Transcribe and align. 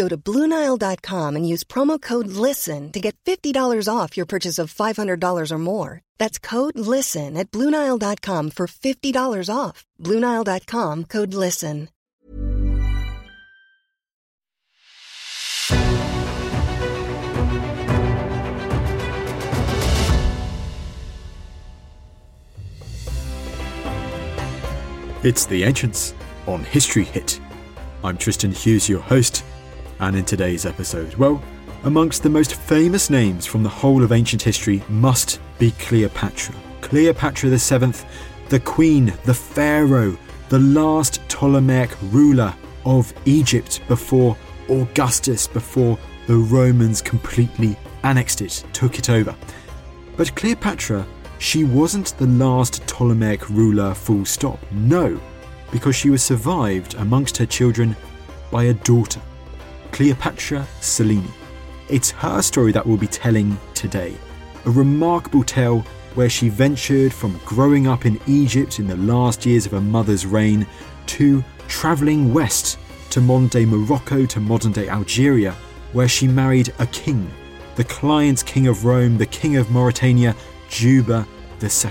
Go 0.00 0.08
to 0.08 0.16
BlueNile.com 0.16 1.36
and 1.36 1.46
use 1.46 1.62
promo 1.62 2.00
code 2.00 2.28
LISTEN 2.28 2.90
to 2.92 3.00
get 3.00 3.14
$50 3.26 3.86
off 3.86 4.16
your 4.16 4.24
purchase 4.24 4.58
of 4.58 4.72
$500 4.72 5.52
or 5.52 5.58
more. 5.58 6.00
That's 6.16 6.38
code 6.38 6.78
LISTEN 6.78 7.36
at 7.36 7.50
BlueNile.com 7.50 8.52
for 8.52 8.66
$50 8.66 9.54
off. 9.54 9.84
BlueNile.com 10.00 11.04
code 11.04 11.34
LISTEN. 11.34 11.90
It's 25.22 25.44
The 25.44 25.64
Ancients 25.64 26.14
on 26.46 26.64
History 26.64 27.04
Hit. 27.04 27.38
I'm 28.02 28.16
Tristan 28.16 28.52
Hughes, 28.52 28.88
your 28.88 29.00
host, 29.00 29.44
and 30.00 30.16
in 30.16 30.24
today's 30.24 30.66
episode, 30.66 31.14
well, 31.14 31.42
amongst 31.84 32.22
the 32.22 32.28
most 32.28 32.54
famous 32.54 33.10
names 33.10 33.46
from 33.46 33.62
the 33.62 33.68
whole 33.68 34.02
of 34.02 34.12
ancient 34.12 34.42
history 34.42 34.82
must 34.88 35.40
be 35.58 35.70
Cleopatra. 35.72 36.54
Cleopatra 36.80 37.50
VII, 37.50 37.92
the 38.48 38.60
queen, 38.60 39.12
the 39.24 39.34
pharaoh, 39.34 40.16
the 40.48 40.58
last 40.58 41.20
Ptolemaic 41.28 41.90
ruler 42.10 42.54
of 42.84 43.12
Egypt 43.24 43.80
before 43.88 44.36
Augustus, 44.68 45.46
before 45.46 45.98
the 46.26 46.36
Romans 46.36 47.00
completely 47.00 47.76
annexed 48.02 48.42
it, 48.42 48.64
took 48.72 48.98
it 48.98 49.10
over. 49.10 49.34
But 50.16 50.34
Cleopatra 50.34 51.06
she 51.40 51.64
wasn't 51.64 52.16
the 52.18 52.26
last 52.26 52.86
Ptolemaic 52.86 53.48
ruler 53.48 53.94
full 53.94 54.26
stop. 54.26 54.58
No, 54.72 55.18
because 55.72 55.96
she 55.96 56.10
was 56.10 56.22
survived 56.22 56.94
amongst 56.96 57.38
her 57.38 57.46
children 57.46 57.96
by 58.50 58.64
a 58.64 58.74
daughter, 58.74 59.22
Cleopatra 59.92 60.66
Selene. 60.80 61.28
It's 61.88 62.10
her 62.10 62.42
story 62.42 62.72
that 62.72 62.86
we'll 62.86 62.96
be 62.96 63.06
telling 63.06 63.58
today. 63.74 64.16
A 64.64 64.70
remarkable 64.70 65.42
tale 65.42 65.84
where 66.14 66.28
she 66.28 66.48
ventured 66.48 67.12
from 67.12 67.40
growing 67.44 67.86
up 67.86 68.06
in 68.06 68.20
Egypt 68.26 68.78
in 68.78 68.86
the 68.86 68.96
last 68.96 69.46
years 69.46 69.66
of 69.66 69.72
her 69.72 69.80
mother's 69.80 70.26
reign 70.26 70.66
to 71.06 71.44
travelling 71.68 72.32
west 72.32 72.78
to 73.10 73.20
modern 73.20 73.48
day 73.48 73.64
Morocco 73.64 74.26
to 74.26 74.40
modern 74.40 74.72
day 74.72 74.88
Algeria, 74.88 75.52
where 75.92 76.08
she 76.08 76.26
married 76.26 76.72
a 76.78 76.86
king, 76.86 77.30
the 77.76 77.84
client 77.84 78.44
king 78.46 78.66
of 78.66 78.84
Rome, 78.84 79.18
the 79.18 79.26
king 79.26 79.56
of 79.56 79.70
Mauritania, 79.70 80.34
Juba 80.68 81.26
II. 81.62 81.90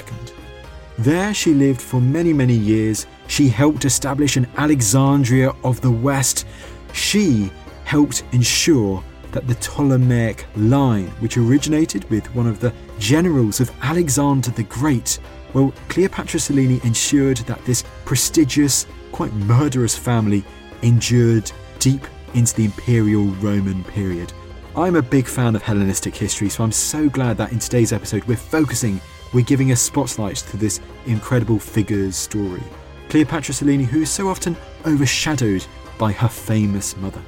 There 0.97 1.33
she 1.33 1.53
lived 1.53 1.81
for 1.81 2.01
many, 2.01 2.33
many 2.33 2.53
years. 2.53 3.07
She 3.27 3.47
helped 3.47 3.85
establish 3.85 4.35
an 4.35 4.47
Alexandria 4.57 5.53
of 5.63 5.79
the 5.81 5.91
West. 5.91 6.45
She 6.93 7.51
helped 7.89 8.23
ensure 8.33 9.03
that 9.31 9.47
the 9.47 9.55
Ptolemaic 9.55 10.45
line, 10.55 11.07
which 11.21 11.37
originated 11.37 12.07
with 12.11 12.35
one 12.35 12.45
of 12.45 12.59
the 12.59 12.71
generals 12.99 13.59
of 13.59 13.71
Alexander 13.81 14.51
the 14.51 14.61
Great, 14.61 15.17
well, 15.55 15.73
Cleopatra 15.87 16.39
Selene 16.39 16.79
ensured 16.83 17.37
that 17.37 17.65
this 17.65 17.83
prestigious, 18.05 18.85
quite 19.11 19.33
murderous 19.33 19.97
family 19.97 20.43
endured 20.83 21.51
deep 21.79 22.05
into 22.35 22.55
the 22.57 22.65
imperial 22.65 23.25
Roman 23.41 23.83
period. 23.85 24.31
I'm 24.75 24.95
a 24.95 25.01
big 25.01 25.25
fan 25.25 25.55
of 25.55 25.63
Hellenistic 25.63 26.15
history, 26.15 26.49
so 26.49 26.63
I'm 26.63 26.71
so 26.71 27.09
glad 27.09 27.37
that 27.37 27.53
in 27.53 27.57
today's 27.57 27.91
episode 27.91 28.23
we're 28.25 28.37
focusing, 28.37 29.01
we're 29.33 29.43
giving 29.43 29.71
a 29.71 29.75
spotlight 29.75 30.37
to 30.37 30.57
this 30.57 30.79
incredible 31.07 31.57
figure's 31.57 32.15
story. 32.15 32.61
Cleopatra 33.09 33.55
Selene, 33.55 33.83
who 33.83 34.03
is 34.03 34.11
so 34.11 34.27
often 34.27 34.55
overshadowed 34.85 35.65
by 35.97 36.11
her 36.11 36.29
famous 36.29 36.95
mother. 36.97 37.23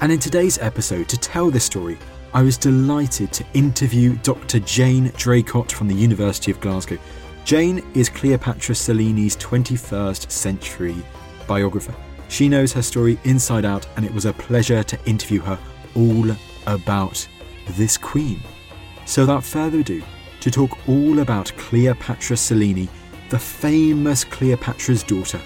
And 0.00 0.12
in 0.12 0.18
today's 0.18 0.58
episode, 0.58 1.08
to 1.08 1.16
tell 1.16 1.50
this 1.50 1.64
story, 1.64 1.98
I 2.34 2.42
was 2.42 2.58
delighted 2.58 3.32
to 3.32 3.46
interview 3.54 4.16
Dr. 4.16 4.58
Jane 4.60 5.10
Draycott 5.10 5.70
from 5.70 5.88
the 5.88 5.94
University 5.94 6.50
of 6.50 6.60
Glasgow. 6.60 6.98
Jane 7.44 7.84
is 7.94 8.08
Cleopatra 8.08 8.74
Selene's 8.74 9.36
21st 9.36 10.30
century 10.30 10.96
biographer. 11.46 11.94
She 12.28 12.48
knows 12.48 12.72
her 12.72 12.82
story 12.82 13.18
inside 13.24 13.64
out, 13.64 13.86
and 13.96 14.04
it 14.04 14.12
was 14.12 14.24
a 14.24 14.32
pleasure 14.32 14.82
to 14.82 14.98
interview 15.06 15.40
her 15.42 15.58
all 15.94 16.30
about 16.66 17.26
this 17.70 17.96
queen. 17.96 18.42
So, 19.06 19.22
without 19.22 19.44
further 19.44 19.80
ado, 19.80 20.02
to 20.40 20.50
talk 20.50 20.76
all 20.88 21.20
about 21.20 21.52
Cleopatra 21.56 22.36
Selene, 22.36 22.88
the 23.30 23.38
famous 23.38 24.24
Cleopatra's 24.24 25.02
daughter, 25.02 25.40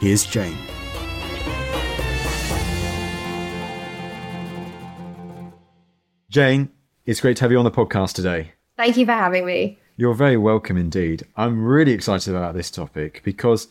here's 0.00 0.24
Jane. 0.24 0.56
Jane, 6.34 6.70
it's 7.06 7.20
great 7.20 7.36
to 7.36 7.44
have 7.44 7.52
you 7.52 7.58
on 7.58 7.64
the 7.64 7.70
podcast 7.70 8.14
today. 8.14 8.54
Thank 8.76 8.96
you 8.96 9.06
for 9.06 9.12
having 9.12 9.46
me. 9.46 9.78
You're 9.96 10.14
very 10.14 10.36
welcome 10.36 10.76
indeed. 10.76 11.22
I'm 11.36 11.64
really 11.64 11.92
excited 11.92 12.34
about 12.34 12.56
this 12.56 12.72
topic 12.72 13.22
because 13.22 13.68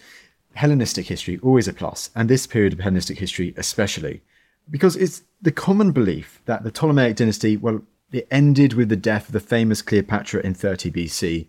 Hellenistic 0.54 1.08
history 1.08 1.38
always 1.44 1.68
a 1.68 1.74
plus, 1.74 2.10
and 2.16 2.30
this 2.30 2.48
period 2.48 2.72
of 2.72 2.80
Hellenistic 2.80 3.20
history 3.20 3.54
especially 3.58 4.22
because 4.72 4.96
it's 4.96 5.24
the 5.42 5.52
common 5.52 5.92
belief 5.92 6.42
that 6.46 6.64
the 6.64 6.72
Ptolemaic 6.72 7.18
dynasty, 7.18 7.58
well, 7.58 7.82
it 8.14 8.30
ended 8.32 8.76
with 8.76 8.88
the 8.88 8.96
death 8.96 9.26
of 9.26 9.34
the 9.34 9.42
famous 9.42 9.82
Cleopatra 9.82 10.40
in 10.40 10.54
30 10.54 10.90
BC. 10.90 11.48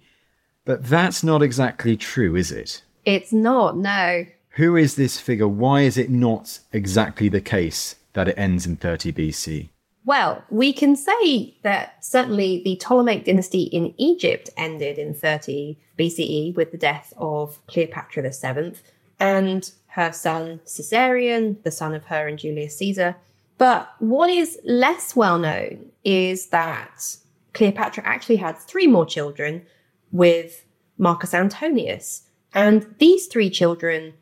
But 0.65 0.85
that's 0.85 1.23
not 1.23 1.45
exactly 1.45 1.97
true, 1.97 2.35
is 2.35 2.51
it? 2.51 2.83
It's 3.05 3.33
not, 3.33 3.77
no. 3.77 4.27
Who 4.57 4.75
is 4.75 4.97
this 4.97 5.21
figure? 5.21 5.47
Why 5.47 5.83
is 5.83 5.97
it 5.97 6.11
not 6.11 6.59
exactly 6.73 7.29
the 7.29 7.41
case 7.41 7.95
that 8.15 8.27
it 8.27 8.37
ends 8.37 8.67
in 8.67 8.75
30 8.75 9.13
BC? 9.13 9.69
Well, 10.07 10.45
we 10.51 10.73
can 10.73 10.97
say 10.97 11.57
that 11.63 12.05
certainly 12.05 12.63
the 12.63 12.77
Ptolemaic 12.77 13.25
dynasty 13.25 13.63
in 13.63 13.95
Egypt 13.97 14.51
ended 14.57 14.99
in 14.99 15.15
30 15.15 15.79
BCE 15.99 16.55
with 16.55 16.73
the 16.73 16.79
death 16.79 17.15
of 17.17 17.59
Cleopatra 17.67 18.23
VII. 18.31 18.75
And 19.19 19.71
her 19.89 20.13
son 20.13 20.61
Caesarion, 20.67 21.63
the 21.63 21.71
son 21.71 21.95
of 21.95 22.05
her 22.07 22.29
and 22.29 22.39
Julius 22.39 22.77
Caesar. 22.77 23.17
But 23.57 23.95
what 24.01 24.29
is 24.29 24.59
less 24.65 25.17
well 25.17 25.39
known 25.39 25.91
is 26.05 26.49
that 26.49 27.17
Cleopatra 27.55 28.05
actually 28.05 28.37
had 28.37 28.59
three 28.59 28.87
more 28.87 29.07
children 29.07 29.65
with 30.13 30.65
Marcus 30.99 31.33
Antonius. 31.33 32.25
And 32.53 32.95
these 32.99 33.27
three 33.27 33.49
children 33.49 34.15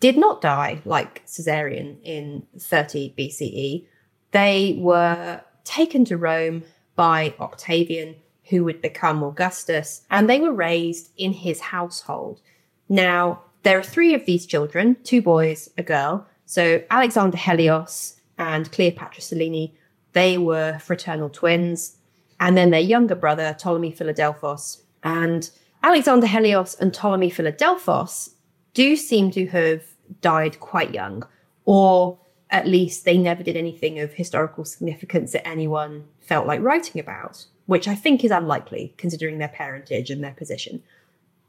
did 0.00 0.18
not 0.18 0.40
die 0.40 0.82
like 0.84 1.24
Caesarion 1.26 1.98
in 2.02 2.46
30 2.58 3.14
BCE. 3.16 3.86
They 4.32 4.76
were 4.80 5.42
taken 5.64 6.04
to 6.06 6.16
Rome 6.16 6.64
by 6.96 7.34
Octavian, 7.40 8.16
who 8.44 8.64
would 8.64 8.82
become 8.82 9.22
Augustus, 9.22 10.02
and 10.10 10.28
they 10.28 10.40
were 10.40 10.52
raised 10.52 11.12
in 11.16 11.32
his 11.32 11.60
household. 11.60 12.40
Now, 12.88 13.42
there 13.62 13.78
are 13.78 13.82
three 13.82 14.14
of 14.14 14.26
these 14.26 14.44
children 14.46 14.96
two 15.04 15.22
boys, 15.22 15.70
a 15.78 15.82
girl. 15.82 16.26
So 16.46 16.82
Alexander 16.90 17.36
Helios 17.36 18.20
and 18.38 18.70
Cleopatra 18.72 19.22
Selene, 19.22 19.72
they 20.12 20.36
were 20.36 20.78
fraternal 20.80 21.30
twins. 21.30 21.96
And 22.40 22.56
then 22.56 22.70
their 22.70 22.80
younger 22.80 23.14
brother, 23.14 23.54
Ptolemy 23.58 23.92
Philadelphos. 23.92 24.82
And 25.04 25.48
Alexander 25.82 26.26
Helios 26.26 26.74
and 26.74 26.92
Ptolemy 26.92 27.30
Philadelphos 27.30 28.30
do 28.74 28.96
seem 28.96 29.30
to 29.30 29.46
have 29.46 29.82
died 30.20 30.58
quite 30.60 30.92
young 30.92 31.24
or 31.64 32.18
at 32.52 32.68
least 32.68 33.04
they 33.04 33.16
never 33.16 33.42
did 33.42 33.56
anything 33.56 33.98
of 33.98 34.12
historical 34.12 34.64
significance 34.64 35.32
that 35.32 35.48
anyone 35.48 36.04
felt 36.20 36.46
like 36.46 36.60
writing 36.60 37.00
about, 37.00 37.46
which 37.66 37.88
I 37.88 37.94
think 37.94 38.22
is 38.22 38.30
unlikely 38.30 38.94
considering 38.98 39.38
their 39.38 39.48
parentage 39.48 40.10
and 40.10 40.22
their 40.22 40.34
position. 40.34 40.82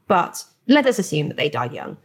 But 0.08 0.44
let 0.66 0.86
us 0.86 0.98
assume 0.98 1.28
that 1.28 1.36
they 1.36 1.50
died 1.50 1.74
young. 1.74 1.98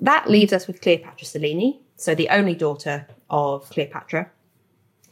That 0.00 0.30
leaves 0.30 0.54
us 0.54 0.66
with 0.66 0.80
Cleopatra 0.80 1.26
Selene, 1.26 1.78
so 1.96 2.14
the 2.14 2.30
only 2.30 2.54
daughter 2.54 3.06
of 3.28 3.68
Cleopatra. 3.68 4.30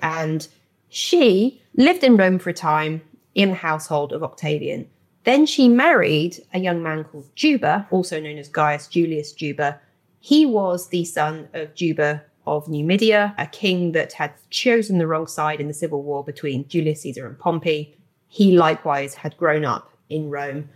And 0.00 0.49
she 0.88 1.62
lived 1.76 2.02
in 2.02 2.17
Rome 2.17 2.38
for 2.38 2.50
a 2.50 2.55
time 2.55 3.02
in 3.35 3.50
the 3.50 3.56
household 3.56 4.12
of 4.12 4.23
Octavian. 4.23 4.88
Then 5.25 5.44
she 5.44 5.69
married 5.69 6.43
a 6.52 6.58
young 6.58 6.82
man 6.82 7.05
called 7.05 7.29
Juba, 7.35 7.87
also 7.90 8.20
known 8.20 8.38
as 8.38 8.49
Gaius 8.49 8.88
Julius 8.88 9.32
Juba. 9.32 9.81
He 10.20 10.47
was 10.47 10.88
the 10.88 11.05
son 11.05 11.49
of 11.52 11.75
Juba 11.75 12.23
of 12.46 12.69
Numidia, 12.69 13.35
a 13.38 13.46
king 13.46 13.93
that 13.93 14.12
had 14.12 14.32
chosen 14.50 14.99
the 14.99 15.06
wrong 15.06 15.26
side 15.26 15.61
in 15.61 15.69
the 15.69 15.75
civil 15.75 16.02
war 16.02 16.25
between 16.25 16.69
Julius 16.69 17.02
Caesar 17.02 17.26
and 17.26 17.38
Pompey. 17.38 17.96
He 18.29 18.56
likewise 18.56 19.14
had 19.14 19.37
grown 19.37 19.64
up 19.64 19.91
in 20.08 20.31
Rome. 20.31 20.69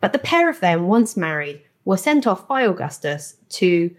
But 0.00 0.12
the 0.12 0.18
pair 0.18 0.48
of 0.48 0.60
them, 0.60 0.86
once 0.88 1.16
married, 1.16 1.62
were 1.84 1.96
sent 1.96 2.26
off 2.26 2.48
by 2.48 2.62
Augustus 2.62 3.36
to 3.50 3.94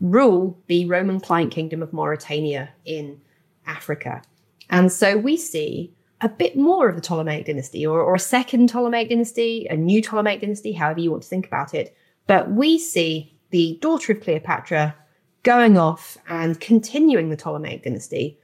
rule 0.00 0.58
the 0.66 0.86
Roman 0.86 1.20
client 1.20 1.52
kingdom 1.52 1.82
of 1.82 1.92
Mauritania 1.92 2.70
in 2.84 3.20
Africa. 3.66 4.22
And 4.70 4.92
so 4.92 5.16
we 5.16 5.36
see 5.36 5.94
a 6.20 6.28
bit 6.28 6.56
more 6.56 6.88
of 6.88 6.96
the 6.96 7.02
Ptolemaic 7.02 7.46
dynasty, 7.46 7.86
or, 7.86 8.00
or 8.00 8.14
a 8.16 8.20
second 8.20 8.68
Ptolemaic 8.68 9.08
dynasty, 9.08 9.66
a 9.70 9.76
new 9.76 10.02
Ptolemaic 10.02 10.40
dynasty, 10.40 10.72
however 10.72 11.00
you 11.00 11.10
want 11.10 11.22
to 11.22 11.28
think 11.28 11.46
about 11.46 11.74
it. 11.74 11.96
But 12.26 12.50
we 12.50 12.78
see 12.78 13.34
the 13.50 13.78
daughter 13.80 14.12
of 14.12 14.20
Cleopatra 14.20 14.94
going 15.42 15.78
off 15.78 16.18
and 16.28 16.60
continuing 16.60 17.30
the 17.30 17.36
Ptolemaic 17.36 17.84
dynasty 17.84 18.38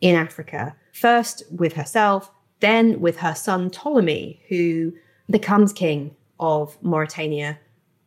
in 0.00 0.14
Africa, 0.14 0.76
first 0.92 1.42
with 1.50 1.72
herself, 1.74 2.30
then 2.60 3.00
with 3.00 3.16
her 3.18 3.34
son 3.34 3.70
Ptolemy, 3.70 4.42
who 4.48 4.92
becomes 5.30 5.72
king 5.72 6.14
of 6.38 6.76
Mauritania 6.82 7.58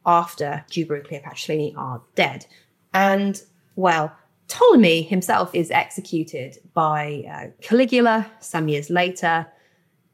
after 0.05 0.63
Juba 0.69 0.95
and 0.95 1.03
Cleopatra 1.03 1.69
are 1.75 2.01
dead. 2.15 2.45
And, 2.93 3.41
well, 3.75 4.15
Ptolemy 4.47 5.01
himself 5.01 5.53
is 5.53 5.71
executed 5.71 6.57
by 6.73 7.23
uh, 7.29 7.47
Caligula 7.61 8.31
some 8.39 8.69
years 8.69 8.89
later. 8.89 9.45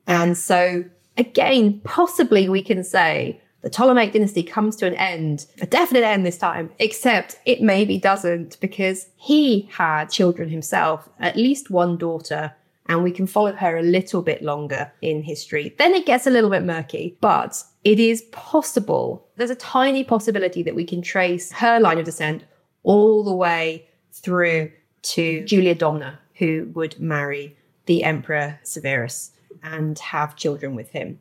And 0.07 0.37
so, 0.37 0.83
again, 1.17 1.81
possibly 1.83 2.49
we 2.49 2.63
can 2.63 2.83
say 2.83 3.39
the 3.63 3.69
Ptolemaic 3.69 4.11
dynasty 4.11 4.43
comes 4.43 4.75
to 4.75 4.85
an 4.85 4.93
end, 4.95 5.45
a 5.61 5.65
definite 5.65 6.03
end 6.03 6.25
this 6.25 6.37
time, 6.37 6.69
except 6.79 7.39
it 7.45 7.61
maybe 7.61 7.97
doesn't 7.97 8.59
because 8.59 9.07
he 9.15 9.69
had 9.71 10.09
children 10.09 10.49
himself, 10.49 11.07
at 11.19 11.37
least 11.37 11.71
one 11.71 11.97
daughter, 11.97 12.53
and 12.87 13.03
we 13.03 13.11
can 13.11 13.25
follow 13.25 13.53
her 13.53 13.77
a 13.77 13.81
little 13.81 14.21
bit 14.21 14.43
longer 14.43 14.91
in 15.01 15.23
history. 15.23 15.73
Then 15.77 15.93
it 15.93 16.05
gets 16.05 16.27
a 16.27 16.29
little 16.29 16.49
bit 16.49 16.63
murky, 16.63 17.17
but 17.21 17.63
it 17.85 18.01
is 18.01 18.23
possible. 18.33 19.25
There's 19.37 19.49
a 19.49 19.55
tiny 19.55 20.03
possibility 20.03 20.61
that 20.63 20.75
we 20.75 20.83
can 20.83 21.01
trace 21.01 21.53
her 21.53 21.79
line 21.79 21.97
of 21.97 22.05
descent 22.05 22.43
all 22.83 23.23
the 23.23 23.33
way 23.33 23.87
through 24.11 24.73
to 25.03 25.45
Julia 25.45 25.73
Domna, 25.73 26.17
who 26.35 26.69
would 26.73 26.99
marry 26.99 27.55
the 27.85 28.03
Emperor 28.03 28.59
Severus 28.63 29.31
and 29.63 29.97
have 29.99 30.35
children 30.35 30.75
with 30.75 30.89
him. 30.89 31.19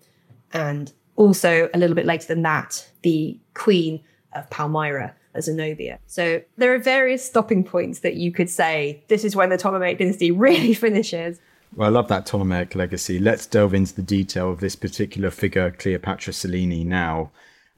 And 0.52 0.92
also, 1.17 1.69
a 1.75 1.79
little 1.79 1.94
bit 1.94 2.06
later 2.06 2.26
than 2.26 2.43
that, 2.43 2.88
the 3.03 3.38
Queen 3.55 4.03
of 4.35 4.49
Palmyra, 4.50 5.14
Zenobia. 5.41 5.99
So 6.06 6.43
there 6.56 6.75
are 6.75 6.79
various 6.79 7.25
stopping 7.25 7.64
points 7.64 8.00
that 8.00 8.17
you 8.17 8.32
could 8.32 8.50
say 8.50 9.03
this 9.09 9.25
is 9.25 9.37
when 9.37 9.50
the 9.50 9.59
Ptolemaic 9.59 9.99
dynasty 9.99 10.31
really 10.47 10.75
finishes. 10.75 11.41
Well, 11.75 11.88
I 11.88 11.91
love 11.91 12.09
that 12.09 12.26
Ptolemaic 12.26 12.75
legacy. 12.75 13.19
Let's 13.19 13.47
delve 13.47 13.73
into 13.73 13.94
the 13.94 14.03
detail 14.03 14.50
of 14.50 14.61
this 14.61 14.76
particular 14.76 15.31
figure, 15.31 15.70
Cleopatra 15.70 16.32
Selene, 16.32 16.88
now. 16.88 17.31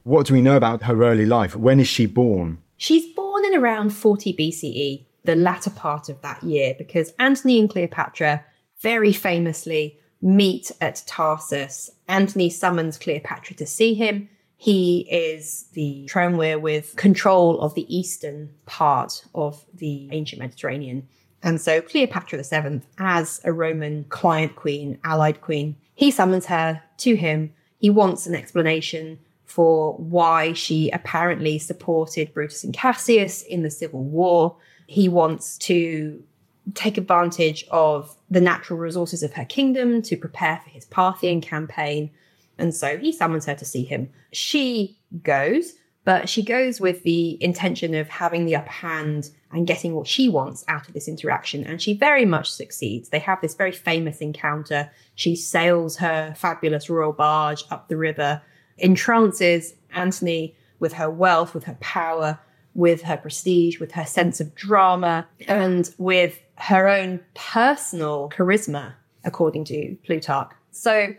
What 0.03 0.27
do 0.27 0.33
we 0.33 0.41
know 0.41 0.57
about 0.57 0.83
her 0.83 1.03
early 1.03 1.25
life? 1.25 1.55
When 1.55 1.79
is 1.79 1.87
she 1.87 2.05
born? 2.05 2.59
She's 2.77 3.13
born 3.15 3.45
in 3.45 3.55
around 3.55 3.91
40 3.91 4.33
BCE, 4.33 5.05
the 5.23 5.35
latter 5.35 5.69
part 5.69 6.09
of 6.09 6.21
that 6.21 6.43
year, 6.43 6.75
because 6.77 7.13
Antony 7.19 7.59
and 7.59 7.69
Cleopatra 7.69 8.43
very 8.81 9.13
famously 9.13 9.97
meet 10.25 10.71
at 10.81 11.03
Tarsus. 11.05 11.91
Antony 12.07 12.49
summons 12.49 12.97
Cleopatra 12.97 13.55
to 13.57 13.65
see 13.67 13.93
him. 13.93 14.27
He 14.57 15.07
is 15.11 15.67
the 15.73 16.07
triumvir 16.07 16.57
with 16.57 16.95
control 16.95 17.61
of 17.61 17.75
the 17.75 17.95
eastern 17.95 18.49
part 18.65 19.23
of 19.35 19.63
the 19.71 20.09
ancient 20.11 20.41
Mediterranean. 20.41 21.07
And 21.43 21.61
so 21.61 21.79
Cleopatra 21.79 22.41
VII, 22.41 22.81
as 22.97 23.39
a 23.43 23.53
Roman 23.53 24.05
client 24.05 24.55
queen, 24.55 24.97
allied 25.03 25.41
queen, 25.41 25.75
he 25.93 26.09
summons 26.09 26.47
her 26.47 26.81
to 26.97 27.15
him. 27.15 27.53
He 27.77 27.91
wants 27.91 28.25
an 28.25 28.33
explanation 28.33 29.19
for 29.43 29.93
why 29.93 30.53
she 30.53 30.89
apparently 30.89 31.59
supported 31.59 32.33
Brutus 32.33 32.63
and 32.63 32.73
Cassius 32.73 33.43
in 33.43 33.61
the 33.61 33.69
civil 33.69 34.03
war. 34.03 34.57
He 34.87 35.07
wants 35.07 35.59
to 35.59 36.23
take 36.73 36.97
advantage 36.97 37.65
of 37.71 38.15
the 38.29 38.41
natural 38.41 38.79
resources 38.79 39.21
of 39.23 39.33
her 39.33 39.45
kingdom 39.45 40.01
to 40.01 40.17
prepare 40.17 40.59
for 40.63 40.69
his 40.69 40.85
Parthian 40.85 41.41
campaign. 41.41 42.09
And 42.57 42.73
so 42.73 42.97
he 42.97 43.11
summons 43.11 43.45
her 43.45 43.55
to 43.55 43.65
see 43.65 43.83
him. 43.83 44.09
She 44.31 44.97
goes, 45.23 45.73
but 46.05 46.29
she 46.29 46.43
goes 46.43 46.79
with 46.79 47.03
the 47.03 47.41
intention 47.43 47.93
of 47.95 48.07
having 48.07 48.45
the 48.45 48.55
upper 48.55 48.71
hand 48.71 49.29
and 49.51 49.67
getting 49.67 49.95
what 49.95 50.07
she 50.07 50.29
wants 50.29 50.63
out 50.67 50.87
of 50.87 50.93
this 50.93 51.07
interaction. 51.07 51.63
And 51.63 51.81
she 51.81 51.93
very 51.93 52.25
much 52.25 52.51
succeeds. 52.51 53.09
They 53.09 53.19
have 53.19 53.41
this 53.41 53.55
very 53.55 53.71
famous 53.71 54.19
encounter. 54.19 54.91
She 55.15 55.35
sails 55.35 55.97
her 55.97 56.33
fabulous 56.35 56.89
royal 56.89 57.11
barge 57.11 57.63
up 57.71 57.89
the 57.89 57.97
river, 57.97 58.41
entrances 58.77 59.73
Antony 59.93 60.55
with 60.79 60.93
her 60.93 61.09
wealth, 61.09 61.53
with 61.53 61.63
her 61.63 61.77
power, 61.79 62.39
with 62.75 63.01
her 63.03 63.17
prestige, 63.17 63.79
with 63.79 63.93
her 63.93 64.05
sense 64.05 64.39
of 64.39 64.53
drama, 64.53 65.27
and 65.47 65.89
with 65.97 66.39
her 66.57 66.87
own 66.87 67.19
personal 67.33 68.29
charisma, 68.29 68.93
according 69.23 69.65
to 69.65 69.97
Plutarch. 70.05 70.51
So 70.71 71.13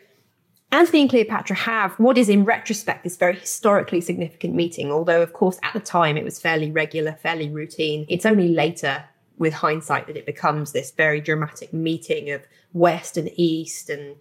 Antony 0.73 1.03
and 1.03 1.11
Cleopatra 1.11 1.57
have 1.57 1.93
what 1.99 2.19
is 2.19 2.29
in 2.29 2.45
retrospect 2.45 3.05
this 3.05 3.17
very 3.17 3.37
historically 3.37 4.01
significant 4.01 4.55
meeting, 4.55 4.91
although, 4.91 5.23
of 5.23 5.33
course, 5.33 5.59
at 5.63 5.73
the 5.73 5.81
time 5.81 6.17
it 6.17 6.25
was 6.25 6.41
fairly 6.41 6.71
regular, 6.71 7.13
fairly 7.13 7.49
routine. 7.49 8.05
It's 8.09 8.27
only 8.27 8.49
later, 8.49 9.05
with 9.39 9.55
hindsight, 9.55 10.07
that 10.09 10.17
it 10.17 10.27
becomes 10.27 10.73
this 10.73 10.91
very 10.91 11.21
dramatic 11.21 11.73
meeting 11.73 12.31
of 12.31 12.43
West 12.73 13.17
and 13.17 13.31
East 13.37 13.91
and 13.91 14.17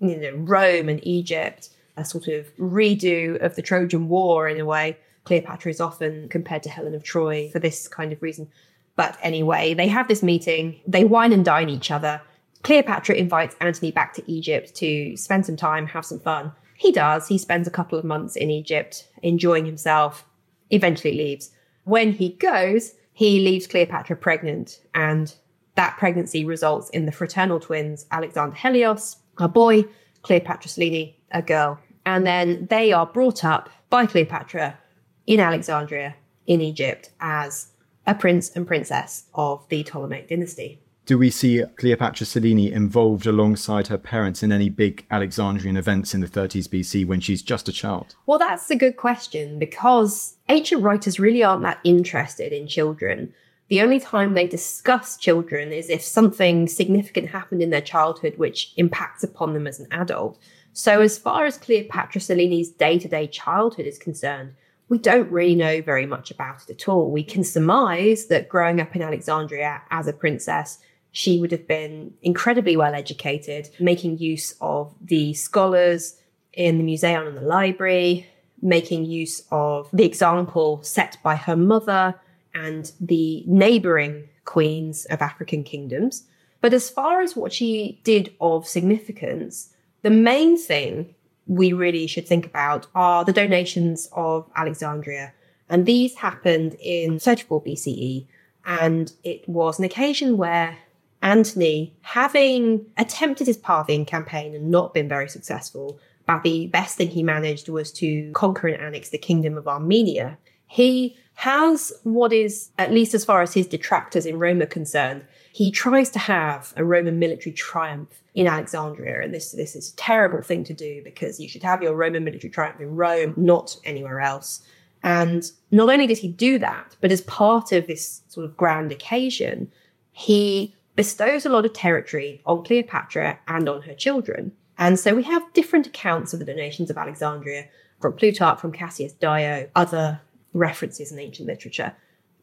you 0.00 0.16
know, 0.16 0.32
Rome 0.36 0.88
and 0.88 1.06
Egypt, 1.06 1.70
a 1.96 2.04
sort 2.04 2.28
of 2.28 2.54
redo 2.56 3.40
of 3.42 3.56
the 3.56 3.62
Trojan 3.62 4.08
War 4.08 4.48
in 4.48 4.60
a 4.60 4.64
way. 4.64 4.98
Cleopatra 5.24 5.70
is 5.70 5.80
often 5.80 6.28
compared 6.28 6.62
to 6.62 6.70
Helen 6.70 6.94
of 6.94 7.04
Troy 7.04 7.50
for 7.50 7.58
this 7.58 7.88
kind 7.88 8.12
of 8.12 8.22
reason. 8.22 8.48
But 8.96 9.16
anyway, 9.22 9.74
they 9.74 9.88
have 9.88 10.08
this 10.08 10.22
meeting, 10.22 10.80
they 10.86 11.04
wine 11.04 11.32
and 11.32 11.44
dine 11.44 11.68
each 11.68 11.90
other. 11.90 12.20
Cleopatra 12.62 13.14
invites 13.14 13.56
Antony 13.60 13.90
back 13.90 14.12
to 14.14 14.30
Egypt 14.30 14.74
to 14.76 15.16
spend 15.16 15.46
some 15.46 15.56
time, 15.56 15.86
have 15.86 16.04
some 16.04 16.20
fun. 16.20 16.52
He 16.76 16.92
does. 16.92 17.28
He 17.28 17.38
spends 17.38 17.66
a 17.66 17.70
couple 17.70 17.98
of 17.98 18.04
months 18.04 18.36
in 18.36 18.50
Egypt 18.50 19.06
enjoying 19.22 19.66
himself, 19.66 20.24
eventually 20.70 21.14
leaves. 21.14 21.50
When 21.84 22.12
he 22.12 22.30
goes, 22.30 22.94
he 23.12 23.40
leaves 23.40 23.66
Cleopatra 23.66 24.16
pregnant, 24.16 24.80
and 24.94 25.34
that 25.74 25.96
pregnancy 25.98 26.44
results 26.44 26.88
in 26.90 27.06
the 27.06 27.12
fraternal 27.12 27.60
twins 27.60 28.06
Alexander 28.10 28.56
Helios, 28.56 29.16
a 29.38 29.48
boy, 29.48 29.84
Cleopatra 30.22 30.70
Selene, 30.70 31.14
a 31.30 31.42
girl. 31.42 31.78
And 32.06 32.26
then 32.26 32.66
they 32.70 32.92
are 32.92 33.06
brought 33.06 33.44
up 33.44 33.68
by 33.90 34.06
Cleopatra 34.06 34.78
in 35.26 35.40
Alexandria, 35.40 36.16
in 36.46 36.60
Egypt, 36.60 37.10
as 37.20 37.72
a 38.10 38.14
prince 38.14 38.50
and 38.50 38.66
princess 38.66 39.26
of 39.34 39.64
the 39.68 39.84
Ptolemaic 39.84 40.28
dynasty. 40.28 40.80
Do 41.06 41.16
we 41.16 41.30
see 41.30 41.62
Cleopatra 41.76 42.26
Selene 42.26 42.72
involved 42.72 43.24
alongside 43.24 43.86
her 43.86 43.98
parents 43.98 44.42
in 44.42 44.50
any 44.50 44.68
big 44.68 45.06
Alexandrian 45.12 45.76
events 45.76 46.12
in 46.12 46.20
the 46.20 46.26
30s 46.26 46.68
BC 46.68 47.06
when 47.06 47.20
she's 47.20 47.40
just 47.40 47.68
a 47.68 47.72
child? 47.72 48.16
Well, 48.26 48.38
that's 48.38 48.68
a 48.68 48.76
good 48.76 48.96
question 48.96 49.60
because 49.60 50.36
ancient 50.48 50.82
writers 50.82 51.20
really 51.20 51.44
aren't 51.44 51.62
that 51.62 51.78
interested 51.84 52.52
in 52.52 52.66
children. 52.66 53.32
The 53.68 53.80
only 53.80 54.00
time 54.00 54.34
they 54.34 54.48
discuss 54.48 55.16
children 55.16 55.72
is 55.72 55.88
if 55.88 56.02
something 56.02 56.66
significant 56.66 57.28
happened 57.28 57.62
in 57.62 57.70
their 57.70 57.80
childhood 57.80 58.34
which 58.38 58.72
impacts 58.76 59.22
upon 59.22 59.54
them 59.54 59.68
as 59.68 59.78
an 59.78 59.86
adult. 59.92 60.36
So, 60.72 61.00
as 61.00 61.16
far 61.16 61.44
as 61.44 61.58
Cleopatra 61.58 62.20
Selene's 62.20 62.70
day 62.70 62.98
to 62.98 63.06
day 63.06 63.28
childhood 63.28 63.86
is 63.86 63.98
concerned, 63.98 64.54
we 64.90 64.98
don't 64.98 65.30
really 65.30 65.54
know 65.54 65.80
very 65.80 66.04
much 66.04 66.30
about 66.32 66.62
it 66.64 66.70
at 66.70 66.88
all. 66.88 67.10
We 67.10 67.22
can 67.22 67.44
surmise 67.44 68.26
that 68.26 68.48
growing 68.48 68.80
up 68.80 68.94
in 68.94 69.02
Alexandria 69.02 69.80
as 69.90 70.08
a 70.08 70.12
princess, 70.12 70.80
she 71.12 71.38
would 71.40 71.52
have 71.52 71.66
been 71.66 72.12
incredibly 72.22 72.76
well 72.76 72.92
educated, 72.92 73.70
making 73.78 74.18
use 74.18 74.54
of 74.60 74.92
the 75.00 75.32
scholars 75.34 76.16
in 76.52 76.78
the 76.78 76.84
museum 76.84 77.28
and 77.28 77.36
the 77.36 77.42
library, 77.42 78.28
making 78.60 79.04
use 79.04 79.44
of 79.52 79.88
the 79.92 80.04
example 80.04 80.82
set 80.82 81.16
by 81.22 81.36
her 81.36 81.56
mother 81.56 82.16
and 82.52 82.90
the 83.00 83.44
neighboring 83.46 84.28
queens 84.44 85.04
of 85.04 85.22
African 85.22 85.62
kingdoms. 85.62 86.24
But 86.60 86.74
as 86.74 86.90
far 86.90 87.20
as 87.20 87.36
what 87.36 87.52
she 87.52 88.00
did 88.02 88.34
of 88.40 88.66
significance, 88.66 89.72
the 90.02 90.10
main 90.10 90.58
thing 90.58 91.14
we 91.50 91.72
really 91.72 92.06
should 92.06 92.28
think 92.28 92.46
about 92.46 92.86
are 92.94 93.24
the 93.24 93.32
donations 93.32 94.08
of 94.12 94.48
Alexandria. 94.54 95.34
And 95.68 95.84
these 95.84 96.14
happened 96.14 96.76
in 96.80 97.18
34 97.18 97.64
BCE. 97.64 98.24
And 98.64 99.12
it 99.24 99.48
was 99.48 99.80
an 99.80 99.84
occasion 99.84 100.36
where 100.36 100.78
Antony, 101.22 101.92
having 102.02 102.86
attempted 102.96 103.48
his 103.48 103.56
Parthian 103.56 104.04
campaign 104.04 104.54
and 104.54 104.70
not 104.70 104.94
been 104.94 105.08
very 105.08 105.28
successful, 105.28 105.98
but 106.24 106.44
the 106.44 106.68
best 106.68 106.96
thing 106.96 107.08
he 107.08 107.24
managed 107.24 107.68
was 107.68 107.90
to 107.94 108.30
conquer 108.32 108.68
and 108.68 108.80
annex 108.80 109.08
the 109.08 109.18
kingdom 109.18 109.58
of 109.58 109.66
Armenia. 109.66 110.38
He 110.68 111.16
has 111.34 111.92
what 112.04 112.32
is, 112.32 112.70
at 112.78 112.92
least 112.92 113.12
as 113.12 113.24
far 113.24 113.42
as 113.42 113.54
his 113.54 113.66
detractors 113.66 114.24
in 114.24 114.38
Rome 114.38 114.62
are 114.62 114.66
concerned, 114.66 115.24
he 115.52 115.70
tries 115.70 116.10
to 116.10 116.18
have 116.18 116.72
a 116.76 116.84
Roman 116.84 117.18
military 117.18 117.52
triumph 117.52 118.22
in 118.34 118.46
Alexandria. 118.46 119.22
And 119.22 119.34
this, 119.34 119.52
this 119.52 119.74
is 119.74 119.92
a 119.92 119.96
terrible 119.96 120.42
thing 120.42 120.64
to 120.64 120.74
do 120.74 121.02
because 121.02 121.40
you 121.40 121.48
should 121.48 121.62
have 121.62 121.82
your 121.82 121.94
Roman 121.94 122.24
military 122.24 122.50
triumph 122.50 122.80
in 122.80 122.94
Rome, 122.94 123.34
not 123.36 123.76
anywhere 123.84 124.20
else. 124.20 124.62
And 125.02 125.50
not 125.70 125.88
only 125.88 126.06
did 126.06 126.18
he 126.18 126.28
do 126.28 126.58
that, 126.58 126.96
but 127.00 127.10
as 127.10 127.22
part 127.22 127.72
of 127.72 127.86
this 127.86 128.22
sort 128.28 128.46
of 128.46 128.56
grand 128.56 128.92
occasion, 128.92 129.72
he 130.12 130.74
bestows 130.94 131.46
a 131.46 131.48
lot 131.48 131.64
of 131.64 131.72
territory 131.72 132.42
on 132.46 132.64
Cleopatra 132.64 133.38
and 133.48 133.68
on 133.68 133.82
her 133.82 133.94
children. 133.94 134.52
And 134.78 134.98
so 134.98 135.14
we 135.14 135.22
have 135.24 135.52
different 135.52 135.86
accounts 135.86 136.32
of 136.32 136.38
the 136.38 136.44
donations 136.44 136.90
of 136.90 136.96
Alexandria 136.96 137.66
from 138.00 138.14
Plutarch, 138.14 138.60
from 138.60 138.72
Cassius 138.72 139.12
Dio, 139.12 139.68
other 139.74 140.20
references 140.52 141.12
in 141.12 141.18
ancient 141.18 141.48
literature. 141.48 141.94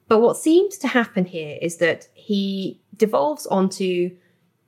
But 0.07 0.21
what 0.21 0.37
seems 0.37 0.77
to 0.79 0.87
happen 0.87 1.25
here 1.25 1.57
is 1.61 1.77
that 1.77 2.07
he 2.13 2.79
devolves 2.95 3.45
onto 3.47 4.11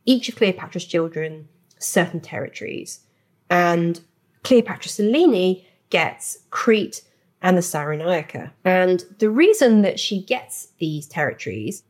each 0.05 0.29
of 0.29 0.35
Cleopatra's 0.35 0.85
children 0.85 1.47
certain 1.79 2.19
territories. 2.19 3.01
And 3.49 4.01
Cleopatra 4.43 4.89
Selene 4.89 5.63
gets 5.89 6.39
Crete 6.49 7.01
and 7.41 7.57
the 7.57 7.61
Cyrenaica. 7.61 8.51
And 8.65 9.03
the 9.19 9.29
reason 9.29 9.81
that 9.81 9.99
she 9.99 10.21
gets 10.21 10.69
these 10.79 11.07
territories, 11.07 11.83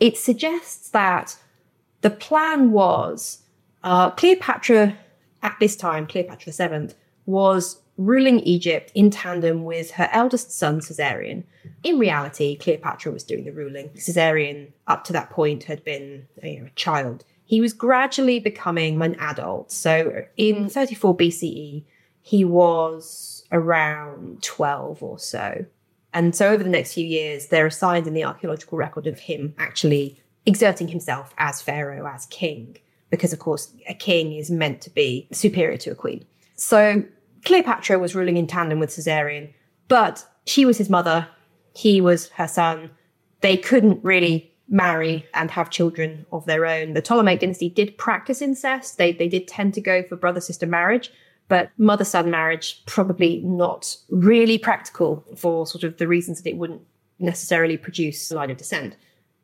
it 0.00 0.16
suggests 0.16 0.88
that 0.90 1.36
the 2.00 2.10
plan 2.10 2.72
was 2.72 3.42
uh, 3.82 4.10
Cleopatra, 4.10 4.96
at 5.42 5.56
this 5.60 5.76
time, 5.76 6.06
Cleopatra 6.06 6.52
VII, 6.52 6.94
was 7.26 7.80
ruling 7.96 8.40
Egypt 8.40 8.90
in 8.94 9.10
tandem 9.10 9.64
with 9.64 9.92
her 9.92 10.08
eldest 10.12 10.50
son, 10.52 10.80
Caesarion. 10.80 11.44
In 11.82 11.98
reality, 11.98 12.56
Cleopatra 12.56 13.12
was 13.12 13.22
doing 13.22 13.44
the 13.44 13.52
ruling. 13.52 13.90
Caesarion, 13.90 14.72
up 14.86 15.04
to 15.04 15.12
that 15.12 15.30
point, 15.30 15.64
had 15.64 15.84
been 15.84 16.26
you 16.42 16.60
know, 16.60 16.66
a 16.66 16.70
child. 16.70 17.24
He 17.44 17.60
was 17.60 17.72
gradually 17.72 18.40
becoming 18.40 19.00
an 19.00 19.14
adult. 19.20 19.70
So 19.70 20.24
in 20.36 20.68
34 20.68 21.16
BCE, 21.16 21.84
he 22.22 22.44
was 22.44 23.44
around 23.52 24.42
12 24.42 25.02
or 25.02 25.18
so. 25.18 25.66
And 26.12 26.34
so 26.34 26.48
over 26.48 26.62
the 26.62 26.70
next 26.70 26.94
few 26.94 27.04
years, 27.04 27.48
there 27.48 27.66
are 27.66 27.70
signs 27.70 28.06
in 28.06 28.14
the 28.14 28.24
archaeological 28.24 28.78
record 28.78 29.06
of 29.06 29.18
him 29.18 29.54
actually 29.58 30.20
exerting 30.46 30.88
himself 30.88 31.34
as 31.38 31.60
pharaoh, 31.60 32.06
as 32.06 32.26
king, 32.26 32.76
because 33.10 33.32
of 33.32 33.40
course, 33.40 33.72
a 33.88 33.94
king 33.94 34.32
is 34.32 34.50
meant 34.50 34.80
to 34.82 34.90
be 34.90 35.28
superior 35.32 35.76
to 35.78 35.90
a 35.90 35.94
queen. 35.94 36.24
So 36.56 37.04
Cleopatra 37.44 37.98
was 37.98 38.14
ruling 38.14 38.36
in 38.36 38.46
tandem 38.46 38.78
with 38.78 38.90
Caesarion, 38.90 39.52
but 39.88 40.26
she 40.46 40.64
was 40.64 40.78
his 40.78 40.90
mother, 40.90 41.28
he 41.74 42.00
was 42.00 42.28
her 42.30 42.48
son. 42.48 42.90
They 43.40 43.56
couldn't 43.56 44.02
really 44.04 44.52
marry 44.68 45.26
and 45.34 45.50
have 45.50 45.70
children 45.70 46.24
of 46.32 46.46
their 46.46 46.64
own. 46.64 46.94
The 46.94 47.02
Ptolemaic 47.02 47.40
dynasty 47.40 47.68
did 47.68 47.98
practice 47.98 48.40
incest. 48.40 48.96
They, 48.96 49.12
they 49.12 49.28
did 49.28 49.46
tend 49.46 49.74
to 49.74 49.80
go 49.80 50.02
for 50.02 50.16
brother 50.16 50.40
sister 50.40 50.66
marriage, 50.66 51.12
but 51.48 51.70
mother 51.76 52.04
son 52.04 52.30
marriage 52.30 52.82
probably 52.86 53.40
not 53.40 53.96
really 54.08 54.56
practical 54.56 55.24
for 55.36 55.66
sort 55.66 55.84
of 55.84 55.98
the 55.98 56.08
reasons 56.08 56.42
that 56.42 56.50
it 56.50 56.56
wouldn't 56.56 56.82
necessarily 57.18 57.76
produce 57.76 58.30
a 58.30 58.36
line 58.36 58.50
of 58.50 58.56
descent. 58.56 58.96